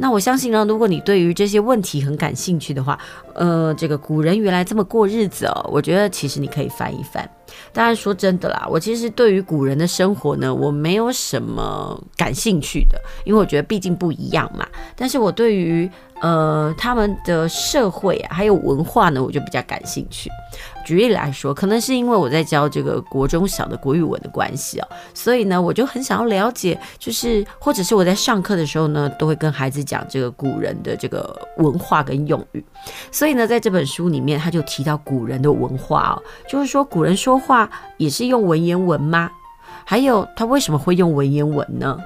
[0.00, 2.98] 那我相信呢，如果你对于这些问题很感兴趣的话，
[3.34, 7.28] 呃，这个古人原来这么过日子哦，我觉得其实你可以翻一翻。
[7.70, 14.66] 当然说真的啦，我其实对于古人的生活呢，我没有什么感兴趣的，因为我觉得毕竟不一样嘛。
[14.96, 15.90] 但是我对于
[16.22, 20.30] 呃他们的社会啊，还有文化呢，我就比较感兴趣。
[20.84, 32.64] 举例来说，可能是因为我在教这个国中小的国语文的关系哦，所以呢，我就很想要了解，就是或者是我在上课的时候呢，都会跟孩子讲这个古人的这个文化跟用语。
[33.10, 39.30] 所以呢，在这本书里面，他就提到古人的文化哦，就是说古人说话也是用文言文吗？
[39.84, 41.98] 还有他为什么会用文言文呢？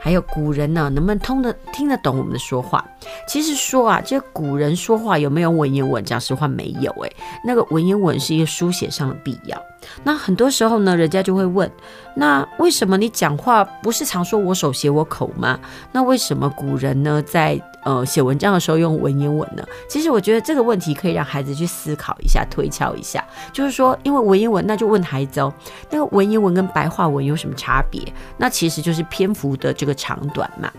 [0.00, 2.84] 还有古人呢，能不能通的听得懂我们的说话？
[3.26, 6.04] 其实说啊，这古人说话有没有文言文？
[6.04, 9.60] 讲实话没有诶，那个文言文是一个书写上的必要。
[10.02, 11.70] 那很多时候呢，人家就会问：
[12.14, 15.58] 那为什么你讲话不是常说我手写我口吗？
[15.92, 19.64] 那为什么古人呢在呃写文章的时候用文言文呢？
[19.88, 23.24] 其实我觉得这个问题可以让孩子去思考一下、推敲一下。
[23.52, 25.52] 就是说，因为文言文，那就问孩子哦，
[25.90, 28.02] 那个文言文跟白话文有什么差别？
[28.36, 30.70] 那其实就是篇幅的这个长短嘛。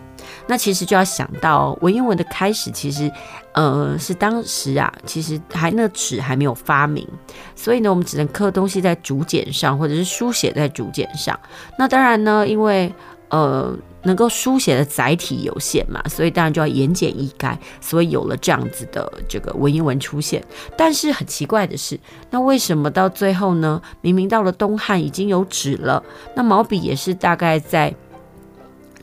[0.48, 3.12] 那其实就要想到文言文的开始，其实，
[3.54, 7.08] 呃，是当时啊，其实还那纸还没有发明，
[7.56, 11.40] 所以呢，我们只能刻东西在竹简上，或者是书写在竹简上。
[11.78, 12.92] 那当然呢，因为
[13.30, 13.72] 呃，
[14.04, 20.44] 能够书写的载体有限嘛，所以当然就要言简意赅，所以有了这样子的这个文言文出现。
[20.76, 22.00] 但是很奇怪的是，
[22.32, 23.80] 那为什么到最后呢？
[24.02, 26.04] 明明到了东汉已经有纸了，
[26.36, 27.94] 那毛笔也是大概在。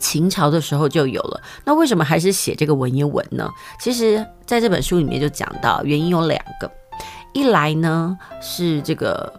[0.06, 3.50] 秦朝的时候就有了，那为什么还是写这个文言文呢？
[3.80, 6.70] 其实在这本书里面就讲到，原因有两个，
[7.34, 9.32] 一来呢是这个，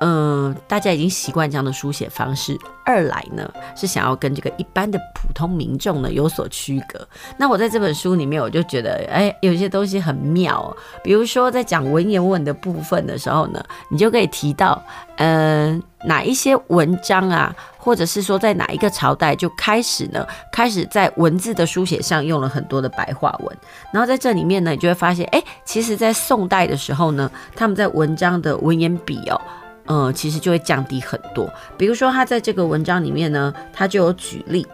[0.00, 2.58] 嗯、大家已经习惯这样的书写方式。
[2.84, 7.06] 二来呢，是想要跟这个一般的普通民众呢有所区隔。
[7.36, 10.76] 那我在这本书里面，我就觉得，哎，有些东西很妙哦。
[11.02, 14.80] 比如说，在讲文言文的部分的时候呢，你就可以提到，
[15.16, 23.56] 嗯、哪一些文章啊，或者是说在哪一个朝代就开始呢，开始在文字的书写上用了很多的白话文。
[23.92, 29.40] 然后在这里面呢，你就会发现，哎，其实，在宋代的时候呢，他们在文章的文言笔哦。
[29.86, 31.52] 呃，其实就会降低很多。
[31.76, 34.66] 比如说，他在这个文章里面呢，他就有举例。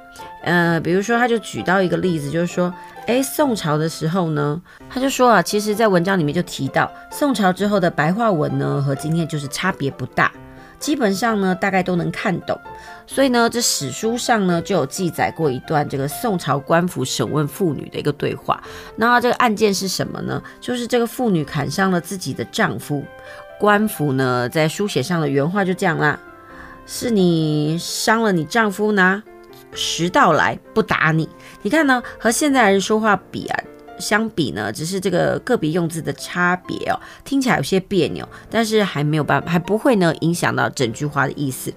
[0.45, 2.73] 呃，比如说，他就举到一个例子，就是说，
[3.07, 4.61] 诶，宋朝的时候呢，
[4.91, 10.33] 他就说啊，其实，在文章里面就提到，宋朝之后的白话文呢，和今天就是差别不大，
[10.79, 12.59] 基本上呢，大概都能看懂。
[13.07, 18.63] 所以呢，这史书上呢，就有记载过一段这个宋朝官府审问妇女的一个对话。
[18.97, 20.43] 那这个案件是什么呢？
[20.61, 23.05] 就是这个妇女砍伤了自己的丈夫。
[23.63, 26.19] 官府呢，在书写上的原话就这样啦：
[26.85, 29.23] 是你伤了你丈夫呢，
[29.73, 31.29] 实道来不打你。
[31.63, 33.63] 你看呢，和现在人说话比啊，
[34.01, 41.73] 相比呢，只是这个个别用字的差别哦，听起来有些别扭，但是还没有办法，还不会呢影响到整句话的意思。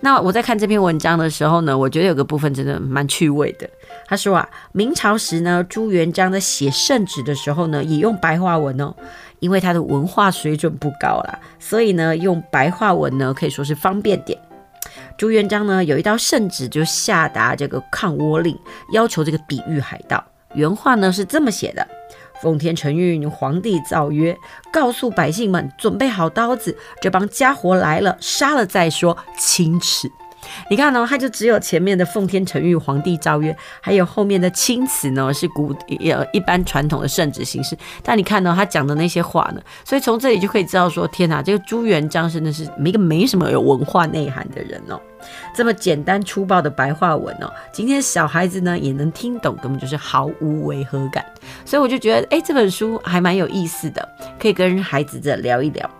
[0.00, 3.68] 那我在看这篇文章的时候呢，我觉得有个部分真的蛮趣味的。
[4.06, 8.94] 他说啊，明朝时呢，朱元璋在写圣旨的时候呢，也用白话文哦。
[9.40, 14.38] 因为他的文化水准不高啦，所以呢，用白话文呢可以说是方便点。
[15.16, 18.58] 朱元璋呢有一道圣旨就下达这个抗倭令，
[18.92, 20.24] 要求这个抵御海盗。
[20.54, 21.86] 原话呢是这么写的：
[22.40, 24.36] 奉天承运，皇帝诏曰，
[24.72, 30.10] 告诉百姓们准备好刀子，这帮家伙来了，杀了再说，清耻。
[30.70, 37.76] 你看、哦，它就只有前面的奉天承运、皇帝诏曰，还有后面的钦词呢，是古呃一般传统的圣旨形式。
[38.02, 45.00] 但你看到、哦、他讲的那些话呢，所以从这里就可以知道说，天哪，这个朱元璋真的是一个没什么有文化内涵的人哦。
[45.54, 51.24] 这么简单粗暴的白话文哦，今天小孩子呢也能听懂，根本就是毫无违和感。
[51.64, 54.08] 所以我就觉得，哎，这本书还蛮有意思的，
[54.38, 55.90] 可以跟孩子这聊一聊。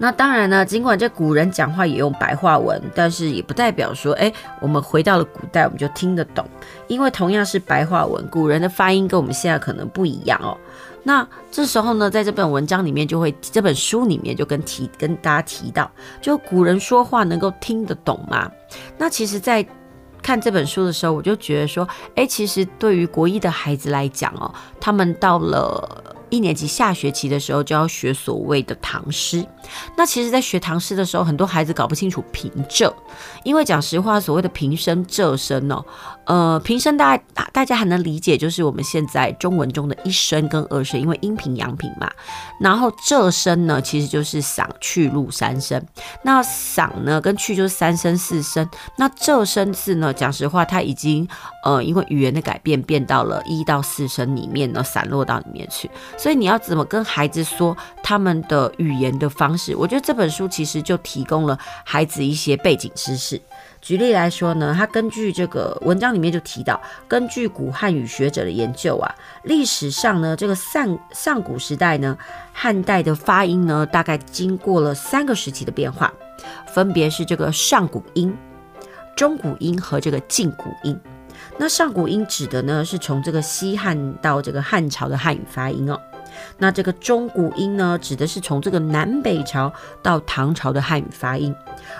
[0.00, 6.48] 那当然呢，尽管这古人讲话也用白话文，但是也不代表说，哎，我们回到了古代我们就听得懂，
[6.86, 10.56] 因为同样是白话文，古人的发音跟我们现在可能不一样哦。
[11.02, 15.90] 那这时候呢，在这本文章里面就会，这本书里面就跟提跟大家提到，
[16.20, 18.48] 就古人说话能够听得懂吗？
[18.96, 19.66] 那其实，在
[20.22, 26.04] 看这本书的时候，我就觉得说，哎，其实对于国一的孩子来讲哦，他们到了。
[26.30, 29.44] 一年级下学期的时候就要学所谓的唐诗，
[29.96, 32.92] 那其实，在学唐诗的时候，很多孩子搞不清楚平仄，
[33.44, 35.84] 因为讲实话，所谓的平声、仄声哦，
[36.26, 37.22] 呃，平声大家
[37.52, 42.10] 大家还能理解，就是我们现在中文中的一声跟二声，因为阴平阳平嘛。
[42.60, 45.82] 然后仄声呢，其实就是嗓去入三声，
[46.22, 51.26] 那嗓呢跟去就是三声四声，那仄声字呢，讲实话，它已经
[51.68, 55.90] 呃，因为语言的改变，变到了一到四声里面呢，散落到里面去。
[56.16, 59.76] 所以你要怎么跟孩子说他们的语言的方式？
[59.76, 63.38] 我觉得这本书其实就提供了孩子一些背景知识。
[63.82, 72.16] 举例来说呢，他根据这个文章里面就提到，根据古汉语学者的研究啊，历史上呢，这个上上古时代呢，
[72.54, 76.10] 汉代的发音呢，大概经过了三个时期的变化，
[76.66, 78.34] 分别是这个上古音、
[79.14, 80.98] 中古音和这个近古音。
[81.60, 86.00] 那上古音指的呢，是从这个西汉到这个汉朝的汉语发音哦。
[86.56, 91.52] 那这个中古音呢，指的是从这个南北朝到唐朝的汉语发音。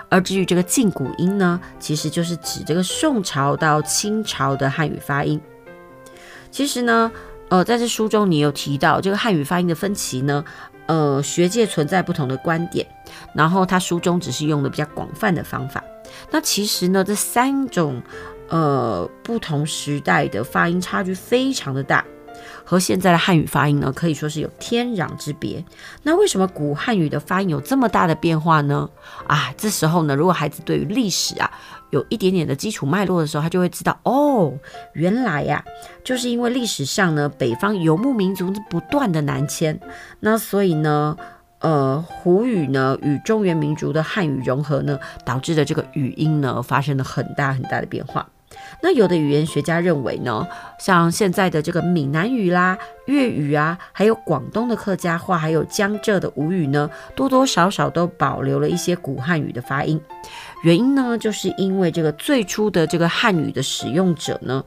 [0.09, 5.41] 而至于这个近古音呢，其实就是指这个宋朝到清朝的汉语发音。
[6.53, 7.11] 其实呢，
[7.49, 10.45] 呃，在这书中你有提到这个汉语发音的分歧呢，
[10.87, 12.87] 呃，学界存在不同的观点。
[13.35, 15.83] 然后他书中只是用的比较广泛的方法。
[16.31, 18.01] 那其实呢，这三种。
[18.49, 22.05] 呃，不同时代的发音差距非常的大，
[22.65, 25.65] 和现在的汉语发音呢，可以说是有天壤之别。
[26.03, 28.89] 那为什么古汉语的发音有这么大的变化呢？
[29.27, 31.51] 啊，这时候呢，如果孩子对于历史啊
[31.91, 34.53] 有一点点的基础脉络的时候，他就会知道，哦，
[34.93, 35.65] 原来呀，
[36.03, 39.79] 就是因为历史上呢，北方游牧民族不断的南迁，
[40.21, 41.17] 那所以呢，
[41.61, 48.29] 呃，胡语呢与中原民族的汉语融合呢，导致的这个语音呢发生了很大很大的变化。
[48.81, 50.47] 那有的语言学家认为呢，
[50.79, 60.01] 像现在的这个闽南语啦、粤语啊，还有广东的客家话，还有江浙的吴语呢，多多少少都保留了一些古汉语的发音。
[60.63, 64.65] 原因呢，就是因为这个最初的这个汉语的使用者呢，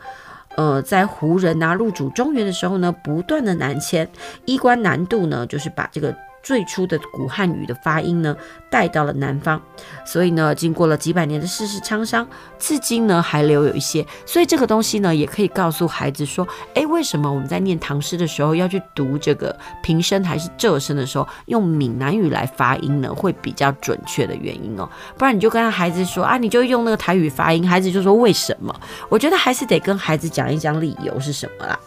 [0.58, 4.10] 呃，在胡人啊入主中原的时候呢，不断的南迁，
[4.46, 6.14] 衣冠南渡呢，就是把这个。
[6.44, 8.36] 最初的古汉语的发音呢，
[8.70, 9.62] 带到了南方，
[10.06, 12.28] 所以呢，经过了几百年的世事沧桑，
[12.58, 14.06] 至今呢还留有一些。
[14.26, 24.90] 所以这个东西呢，也可以告诉孩子说，诶，为什么我们在念唐诗的时候要去读这个平声还是仄声的时候，用闽南语来发音呢，会比较准确的原因哦。
[25.18, 28.76] 不然你就跟孩子说啊，你就用那个台语发音，孩子就说为什么？
[29.10, 31.80] 我觉得还是得跟孩子讲一讲理由是什么啦。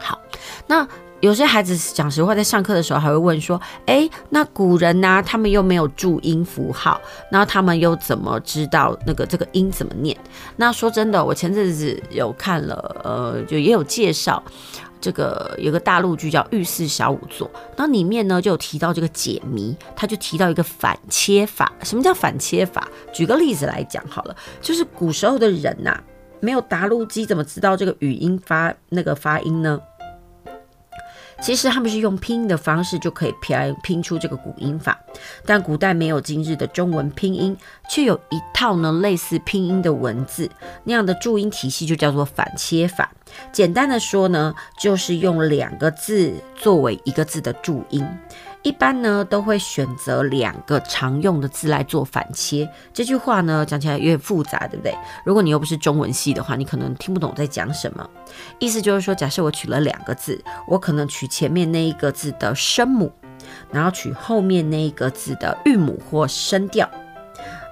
[0.00, 0.18] 好，
[0.66, 0.86] 那。
[1.24, 5.22] 有些孩子讲实话，在上课的时候还会问说：“诶，那古人呢、啊？
[5.22, 7.00] 他们又没有注音符号，
[7.30, 10.14] 那他们又怎么知道那个这个音怎么念？”
[10.56, 14.42] 那说真的，我前阵子有看了，呃，就也有介绍
[15.00, 21.72] 这个有个大陆剧叫《御赐小仵作》，那里面呢就有提到这个解谜，他就提到一个反切法。
[21.84, 22.86] 什么叫反切法？
[23.14, 25.98] 举个例子来讲好了，就是古时候的人呐、
[26.40, 29.80] 没有打录机，怎么知道这个语音发那个发音呢？
[31.40, 34.98] 其实他们是用拼音的方式就可以拼拼出这个古音法，
[35.44, 37.56] 但古代没有今日的中文拼音，
[37.88, 40.50] 却有一套呢类似拼音的文字，
[40.84, 43.10] 那样的注音体系就叫做反切法。
[43.52, 48.06] 简单的说呢，就是用两个字作为一个字的注音。
[48.64, 52.68] 一般呢都会选择两个常用的字来做反切。
[52.94, 54.96] 这句话呢讲起来有点复杂，对不对？
[55.22, 58.08] 如果你又不是中文系的话，你可能听不懂我在讲什么。
[58.58, 63.12] 意思就是说，假设我取了两个字，我可能取前面那一个字的声母，
[63.70, 66.90] 然后取后面那一个字的韵母或声调。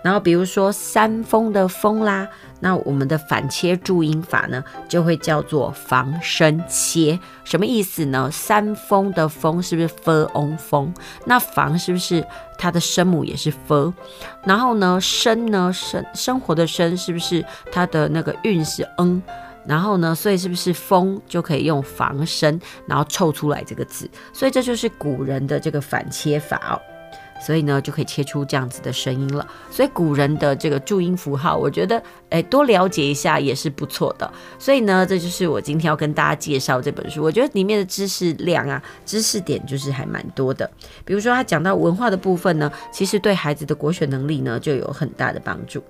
[0.03, 2.29] 然后比如说山峰的峰啦，
[2.61, 7.19] 那我们的反切注音法呢，就会叫做防声切。
[7.45, 8.29] 什么意思呢？
[8.33, 10.93] 山峰的峰是不是 f on 峰？
[11.25, 12.25] 那防是不是
[12.59, 13.93] 它的声母也是 f？
[14.45, 19.23] 然后呢，生呢生生活的生是不是它的那个韵是 n？
[19.65, 24.11] 然后呢，所以是不是风就可以用防声，然后凑出来这个字？
[24.33, 26.75] 所以这就是古人的这个反切法哦。
[27.45, 29.47] 所以呢，就可以切出这样子的声音了。
[29.70, 34.32] 所以古人的这个注音符号，我觉得，哎，多了解一下也是不错的。
[34.59, 37.22] 所以呢，这就是我今天要跟大家介绍这本书。
[37.22, 40.70] 我觉得里面的知识量啊，知识点就是还蛮多的。
[41.05, 45.82] 比如说，他讲到文化的部分呢，其实对孩子的国学能力呢，就有很大的帮助。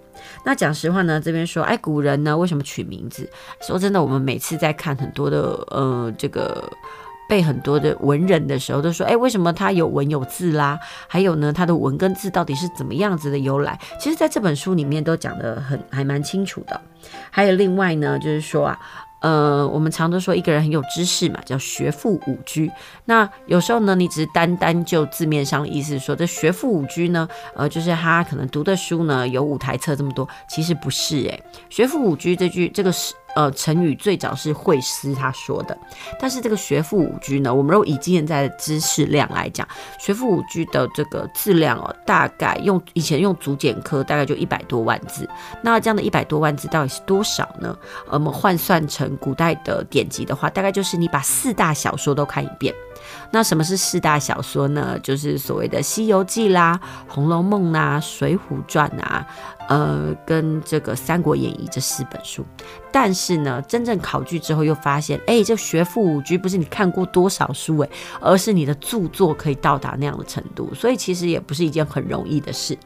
[0.45, 3.29] 那讲实话呢，这边说，哎，古人呢为什么取名字？
[3.61, 5.41] 说真的，我们每次在看很多的，
[5.71, 6.71] 呃，这个。
[7.33, 10.79] 背很多的文人的时候，都说：“哎，为什么他有文有字啦？
[11.09, 13.81] 还有呢，他的文跟字到底是怎么样子的由来？
[13.99, 16.79] 其实，在这本书里面都讲得很还蛮清楚的。
[17.31, 18.79] 还有另外呢，就是说啊，
[19.23, 22.69] 呃，我们常都说一个人很有知识嘛，叫学富五车。
[23.07, 27.27] 那有时候呢，你只是单单就字面上的意思说，这学富五车呢，
[27.57, 35.77] 呃，就是他可能读的书呢有五台册这么多，其实不是诶、学富五车这句这个是。”呃，成语最早是惠施他说的，
[36.21, 39.67] 但是这个学富五车呢，我们如果以现在的知识量来讲，
[39.99, 45.29] 学富五车的这个字量哦，大概用以前用竹简科大概就一百多万字，
[45.63, 47.77] 那这样的一百多万字到底是多少呢？
[48.09, 52.75] 我们换算成古代的典籍的话，大概就是你把四大小说都看一遍。
[53.31, 54.99] 那什么是四大小说呢？
[55.03, 56.79] 就是所谓的《西游记》啦，
[57.13, 59.27] 《红楼梦》啦，《水浒传》啊，
[59.69, 62.45] 呃，跟这个《三国演义》这四本书。
[62.95, 67.89] 但是呢，真正考据之后又发现，哎，这学富五车不是你看过多少书哎，
[68.21, 72.77] 而是你的著作可以到达那样的程度，所以其实也不是一件很容易的事。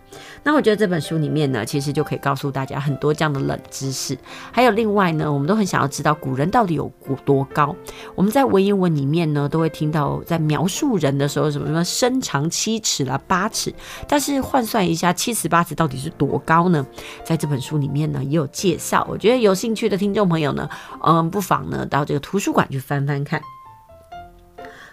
[0.45, 4.17] 那我觉得这本书里面呢，其实就可以告诉大家很多这样的冷知识。
[4.53, 6.91] 还有另外呢，我们都很想要知道古人到底有
[7.25, 7.75] 多高。
[8.15, 13.75] 我们在文言文里面呢，都会听到在描述人的时候，什么什么身长七尺啦、八尺，
[14.07, 16.87] 但是换算一下，七尺八尺到底是多高呢？
[17.25, 19.07] 在这本书里面呢，也有介绍。
[19.11, 20.69] 我觉得有兴趣的听众朋友呢，
[21.05, 23.41] 嗯，不妨呢到这个图书馆去翻翻看。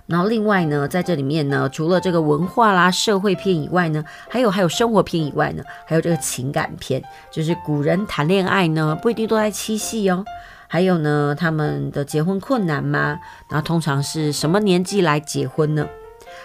[0.06, 7.02] 然后另外呢，在这里面呢，除了这个文化啦、社会篇以外呢，还有还有生活篇以外呢，还有这个情感篇，
[7.32, 10.26] 就是古人谈恋爱呢，不一定都在七夕哦。
[10.68, 13.18] 还有呢，他们的结婚困难吗？
[13.50, 15.88] 然后通常是什么年纪来结婚呢？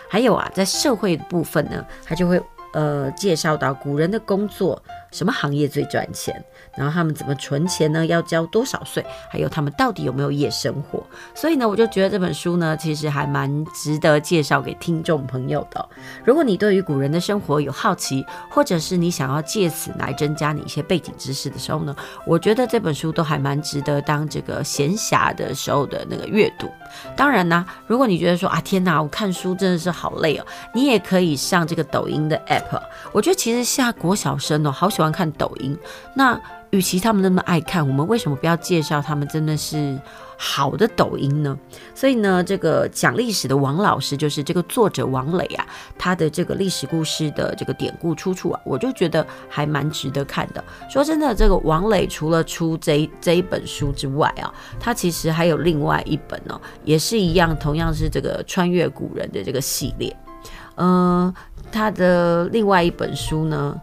[0.09, 2.41] 还有啊，在社会部分呢，他就会。
[2.75, 4.81] 呃，介绍到古人的工作，
[5.19, 6.33] 什么行业最赚钱，
[6.77, 8.07] 然后他们怎么存钱呢？
[8.07, 9.05] 要交多少税？
[9.29, 11.05] 还有他们到底有没有夜生活？
[11.35, 15.89] 所以呢，我就觉得这本书呢，其实还蛮值得介绍给听众朋友的。
[16.25, 26.71] 如果你对于古人的生活有好奇，或者是你想要借此来增加你一些背景知识的时候呢，我觉得这本书都还蛮值得当这个闲暇的时候的那个阅读。
[27.17, 32.81] 当然呢，如果你觉得说啊，天哪，我看书真的是好累哦，你也可以上这个抖音的 app。
[33.13, 35.77] 我觉得其实现在国小生哦，好喜欢看抖音。
[36.15, 36.41] 那
[36.71, 39.99] 与其他们那么爱看，我们为什么不要介绍他们真的是
[40.37, 41.59] 好的抖音呢？
[41.95, 50.63] 所以呢，这个讲历史的王老师，就是这个作者王磊啊，他的这个历史故事的这个典故出处啊，我就觉得还蛮值得看的。
[50.91, 60.15] 说真的，这个王磊除了出这这一本书之外啊，他其实还有另外一本哦，也是一样，同样是这个穿越古人的这个系列，
[60.77, 61.33] 嗯、
[61.73, 63.81] 他的另外一本书呢，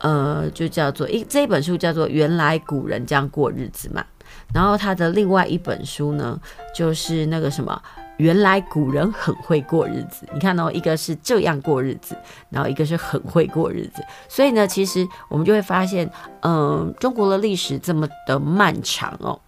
[0.00, 4.04] 呃，就叫做一这一本书叫做《原来古人这样过日子》嘛。
[4.52, 6.38] 然后他的另外一本书呢，
[6.74, 7.82] 就是那个什么
[8.18, 10.26] 《原来古人很会过日子》。
[10.32, 12.16] 你看哦，一个是这样过日子，
[12.50, 14.02] 然后一个是很会过日子。
[14.28, 16.10] 所以呢，其实我们就会发现，
[16.42, 19.38] 嗯、中国的历史这么的漫长哦。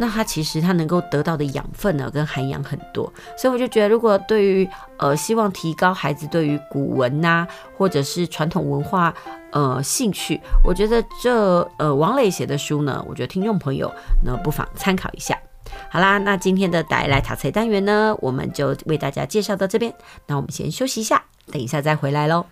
[0.00, 9.14] 那他其实他能够得到的养分呢，跟涵养很多，所以我就觉得，如果对于呃希望提高孩子对于古文呐、啊，或者是传统文化
[9.52, 13.92] 呃兴趣，我觉得这呃王磊写的书呢，我觉得听众朋友
[14.24, 15.38] 呢不妨参考一下。
[15.90, 19.92] 好啦，那今天的带来塔菜单元呢，我们就为大家介绍到这边，
[20.26, 21.22] 那我们先休息一下，
[21.52, 22.46] 等一下再回来喽。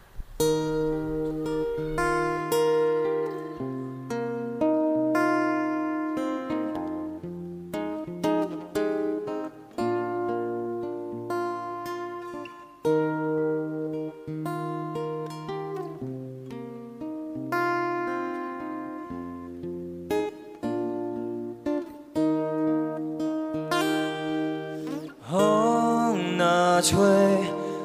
[26.81, 26.97] 吹，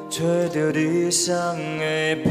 [0.08, 1.34] 吹着你送
[1.78, 2.30] 的被，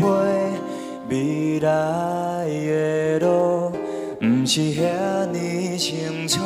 [1.10, 3.72] 未来的路，
[4.20, 6.40] 不是遐尼清楚。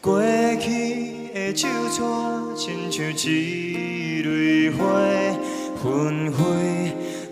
[0.00, 0.20] 过
[0.60, 2.02] 去的旧纸，
[2.56, 4.84] 亲像一蕊花，
[5.82, 6.36] 纷飞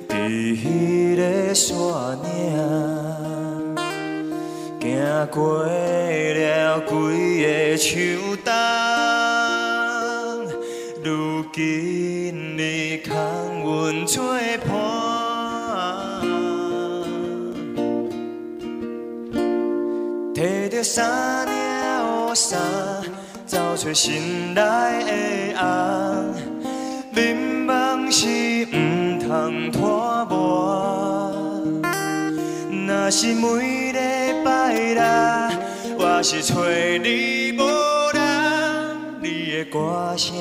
[0.08, 1.76] 在彼个山
[2.22, 3.76] 岭，
[4.80, 6.90] 行过了几
[7.42, 8.33] 个秋
[23.84, 24.62] 找心内
[25.04, 26.34] 的红。
[27.12, 28.26] 眠梦是
[28.72, 31.30] 毋通拖磨，
[32.86, 33.98] 若是每礼
[34.42, 34.98] 拜日，
[35.98, 36.54] 我是找
[37.02, 37.62] 你无
[38.14, 38.22] 人，
[39.20, 40.34] 你的歌声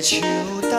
[0.00, 0.26] 几个秋
[0.62, 0.78] 冬，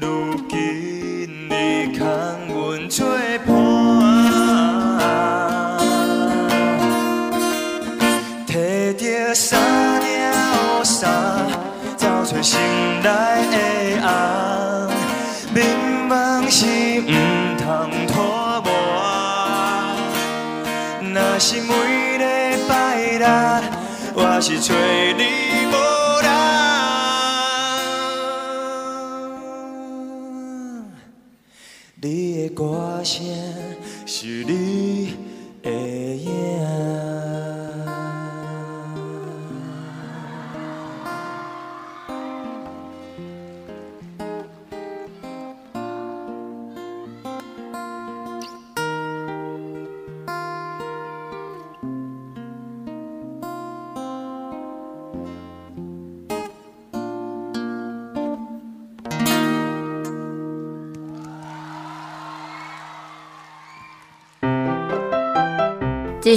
[0.00, 2.06] 如今你空
[2.48, 3.06] 阮做
[3.46, 3.48] 伴，
[8.46, 9.60] 摕着三
[10.00, 11.10] 领雨衫，
[11.96, 12.58] 走出心
[13.02, 13.08] 内
[13.50, 13.56] 的
[14.00, 14.08] 红，
[15.52, 15.66] 眠
[16.08, 16.64] 梦是
[17.02, 17.12] 毋
[17.58, 17.66] 通
[18.06, 18.70] 拖磨，
[21.02, 21.68] 若是每
[22.16, 22.24] 礼
[22.66, 22.72] 拜
[23.18, 23.24] 日，
[24.14, 24.74] 我是找
[25.18, 25.27] 你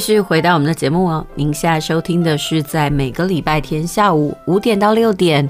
[0.01, 5.47] 续回到我们的节目哦，您现在收听的是在每个礼拜天下午五点到六点，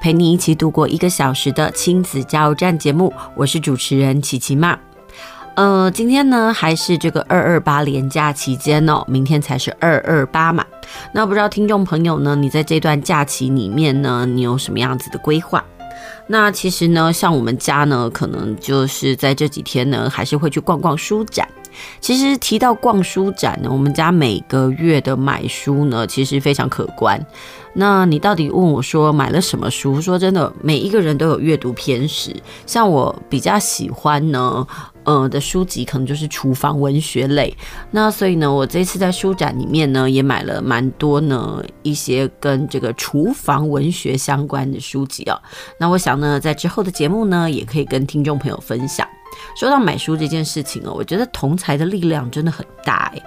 [0.00, 3.12] 陪你一起度过一个小时的亲子加油站节目。
[3.34, 4.78] 我是主持人琪琪妈。
[5.56, 10.64] 呃，今天呢还是这个二二八连假期间哦，明天才是二二八嘛。
[11.12, 15.64] 那不知道听众朋友呢，你在这段假期里面呢，你有什么样子的规划？
[16.28, 21.48] 那其实呢，像我们家呢，可能就是在这几天呢，还是会去逛逛书展。
[22.00, 27.24] 其实提到逛书展呢，我们家每个月的买书呢，其实非常可观。
[27.74, 30.00] 那你到底问我说买了什么书？
[30.00, 32.34] 说真的，每一个人都有阅读偏食。
[32.66, 34.66] 像我比较喜欢呢，
[35.08, 37.56] 呃的书籍可能就是厨房文学类。
[37.90, 45.40] 那所以呢，我这次在书展里面呢，也买了蛮多呢一些跟这个厨房文学相关的书籍哦。
[45.80, 49.08] 那我想呢，在之后的节目呢，也可以跟听众朋友分享。
[49.56, 53.22] 说到买书这件事情哦，我觉得同才的力量真的很大诶。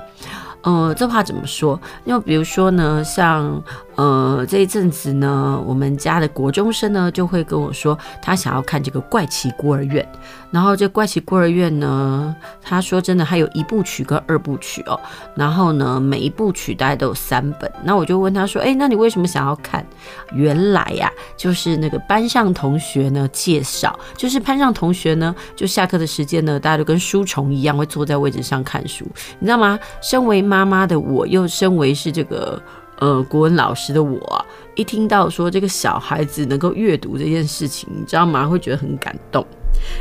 [0.63, 1.79] 呃，这话怎么说？
[2.05, 3.59] 因为比如说呢，像
[3.95, 10.03] 呃这一阵子呢，我们家的国中生呢就会跟我说，他想要看这个《怪奇孤儿院》。
[10.51, 14.99] 然后这《怪奇孤儿院》呢，他说真的，还有一部曲跟二部曲哦。
[15.33, 17.71] 然后呢，每一部曲大概都有三本。
[17.83, 19.85] 那我就问他说：“哎，那你为什么想要看？”
[20.33, 29.05] 原来呀，就是那个班上同学呢介绍，就是班上同学呢，就下课的时间呢，大家都跟书虫一样，会坐在位置上看书，
[29.39, 29.79] 你知道吗？
[30.01, 32.61] 身为妈妈的我，又身为是这个
[33.01, 34.45] 呃国文老师的我，
[34.75, 38.47] 一听到说这个小孩子能够阅读这件事情，你知道吗？
[38.47, 39.45] 会觉得很感动。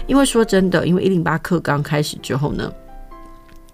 [0.07, 2.71] 因为说真的，因为一零八课刚开始之后呢。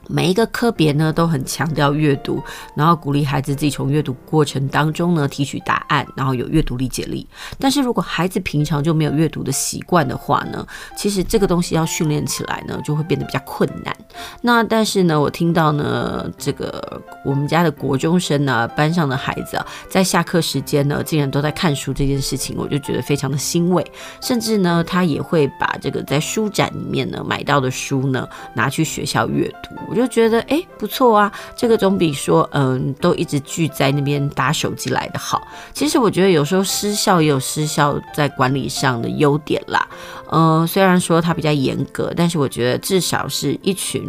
[0.09, 2.42] 每一个科别呢都很强调阅读，
[2.74, 7.26] 然后鼓励孩子自己从阅读过程当中呢提取答案，然后有阅读理解力。
[7.59, 13.96] 但是如果孩子平常就没有阅读的习惯的话呢，其实这个东西要训练起来呢就会变得比较困难。
[14.40, 23.84] 那但是呢，我听到呢，这个我们家的国中生呢，班上的孩子啊，在下课时间呢，竟然都在看书这件事情，我就觉得非常的欣慰。
[24.20, 29.94] 甚至呢，他也会把这个在书展里面呢买到的书呢，拿去学校阅读。
[29.97, 35.40] 我就觉得，哎，不错啊，这个总比说，嗯，都一直聚在那边打手机来的好。
[35.72, 39.88] 其实我觉得有时候失校也有失校在管理上的优点啦。
[40.28, 44.07] 呃，虽然说它比较严格，但是我觉得至少是一群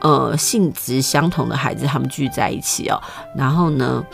[0.00, 3.00] 呃性质相同的孩子，他们聚在一起哦，
[3.36, 4.04] 然后呢，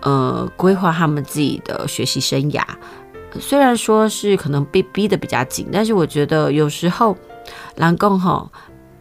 [0.00, 2.62] 呃，规划他们自己的学习生涯。
[3.40, 7.16] 虽然说是可能被逼得比较紧，但是我觉得有时候
[7.76, 8.50] 人讲吼，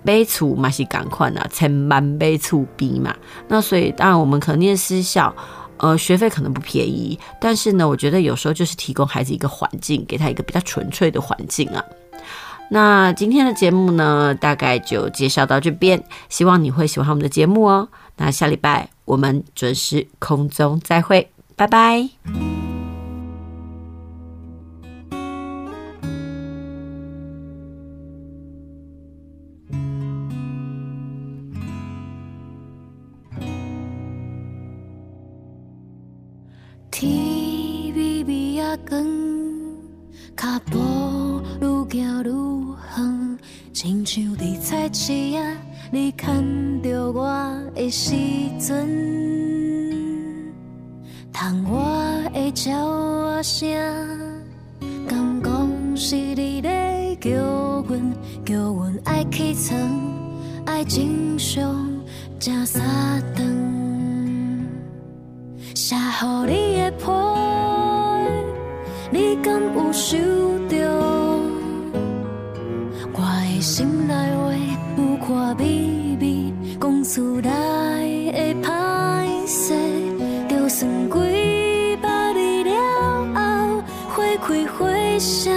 [0.04, 3.16] 悲处嘛是赶快啊，千万悲处逼嘛。
[3.48, 5.36] 那所以当然我们可能念私校。
[5.78, 11.84] 呃，学费可能不便宜，但是呢，我觉得有时候就是提供孩子一个环境，给他一个比较纯粹的环境啊。
[12.70, 17.90] 那今天的节目呢，大概就介绍到这边，希望你会喜欢我们的节目哦。
[18.18, 22.71] 那下礼拜我们准时空中再会，拜拜。
[37.02, 37.10] 天
[37.96, 39.04] 微微啊光，
[40.38, 42.30] 脚步愈行愈
[42.96, 43.40] 远，
[43.74, 45.58] 亲像在彩色啊，
[45.92, 46.46] 你看
[46.84, 47.26] 着我
[47.74, 48.14] 的时
[48.60, 48.88] 阵，
[51.34, 52.40] 窗外的
[52.70, 53.68] 鸟仔声，
[55.08, 57.32] 敢讲是你在叫
[57.88, 58.14] 阮，
[58.46, 59.80] 叫阮爱起床，
[60.68, 61.90] 爱正常，
[62.40, 62.80] 正三
[63.36, 63.61] 顿。
[65.74, 66.00] 写予
[66.48, 67.06] 你的批，
[69.12, 70.18] 你敢有收
[70.70, 70.76] 到？
[73.14, 74.54] 我的心内话
[74.98, 77.50] 有看秘密，讲出来
[78.32, 78.68] 的歹
[79.48, 79.74] 势，
[80.50, 82.72] 就算几百日了
[83.36, 83.40] 后，
[84.10, 84.80] 花开花
[85.20, 85.52] 谢，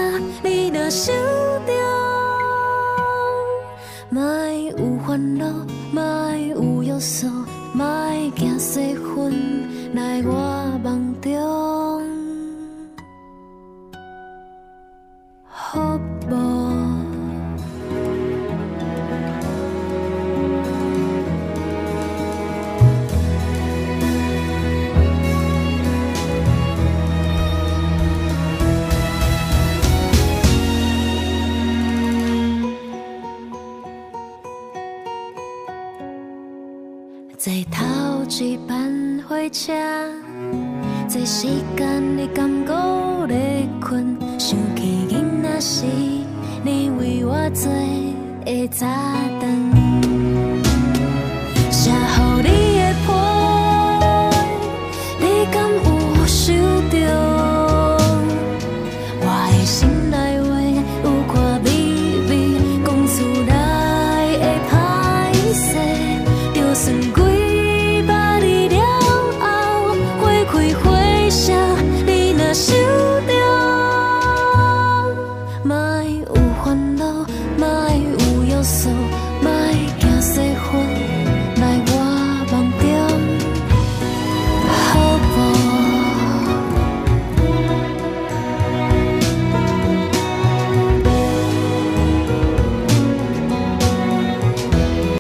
[39.45, 39.75] 火车，
[41.07, 44.17] 这时间你敢搁咧困？
[44.39, 45.85] 想起囡仔时，
[46.65, 47.71] 你为我做
[48.47, 49.74] 的早餐。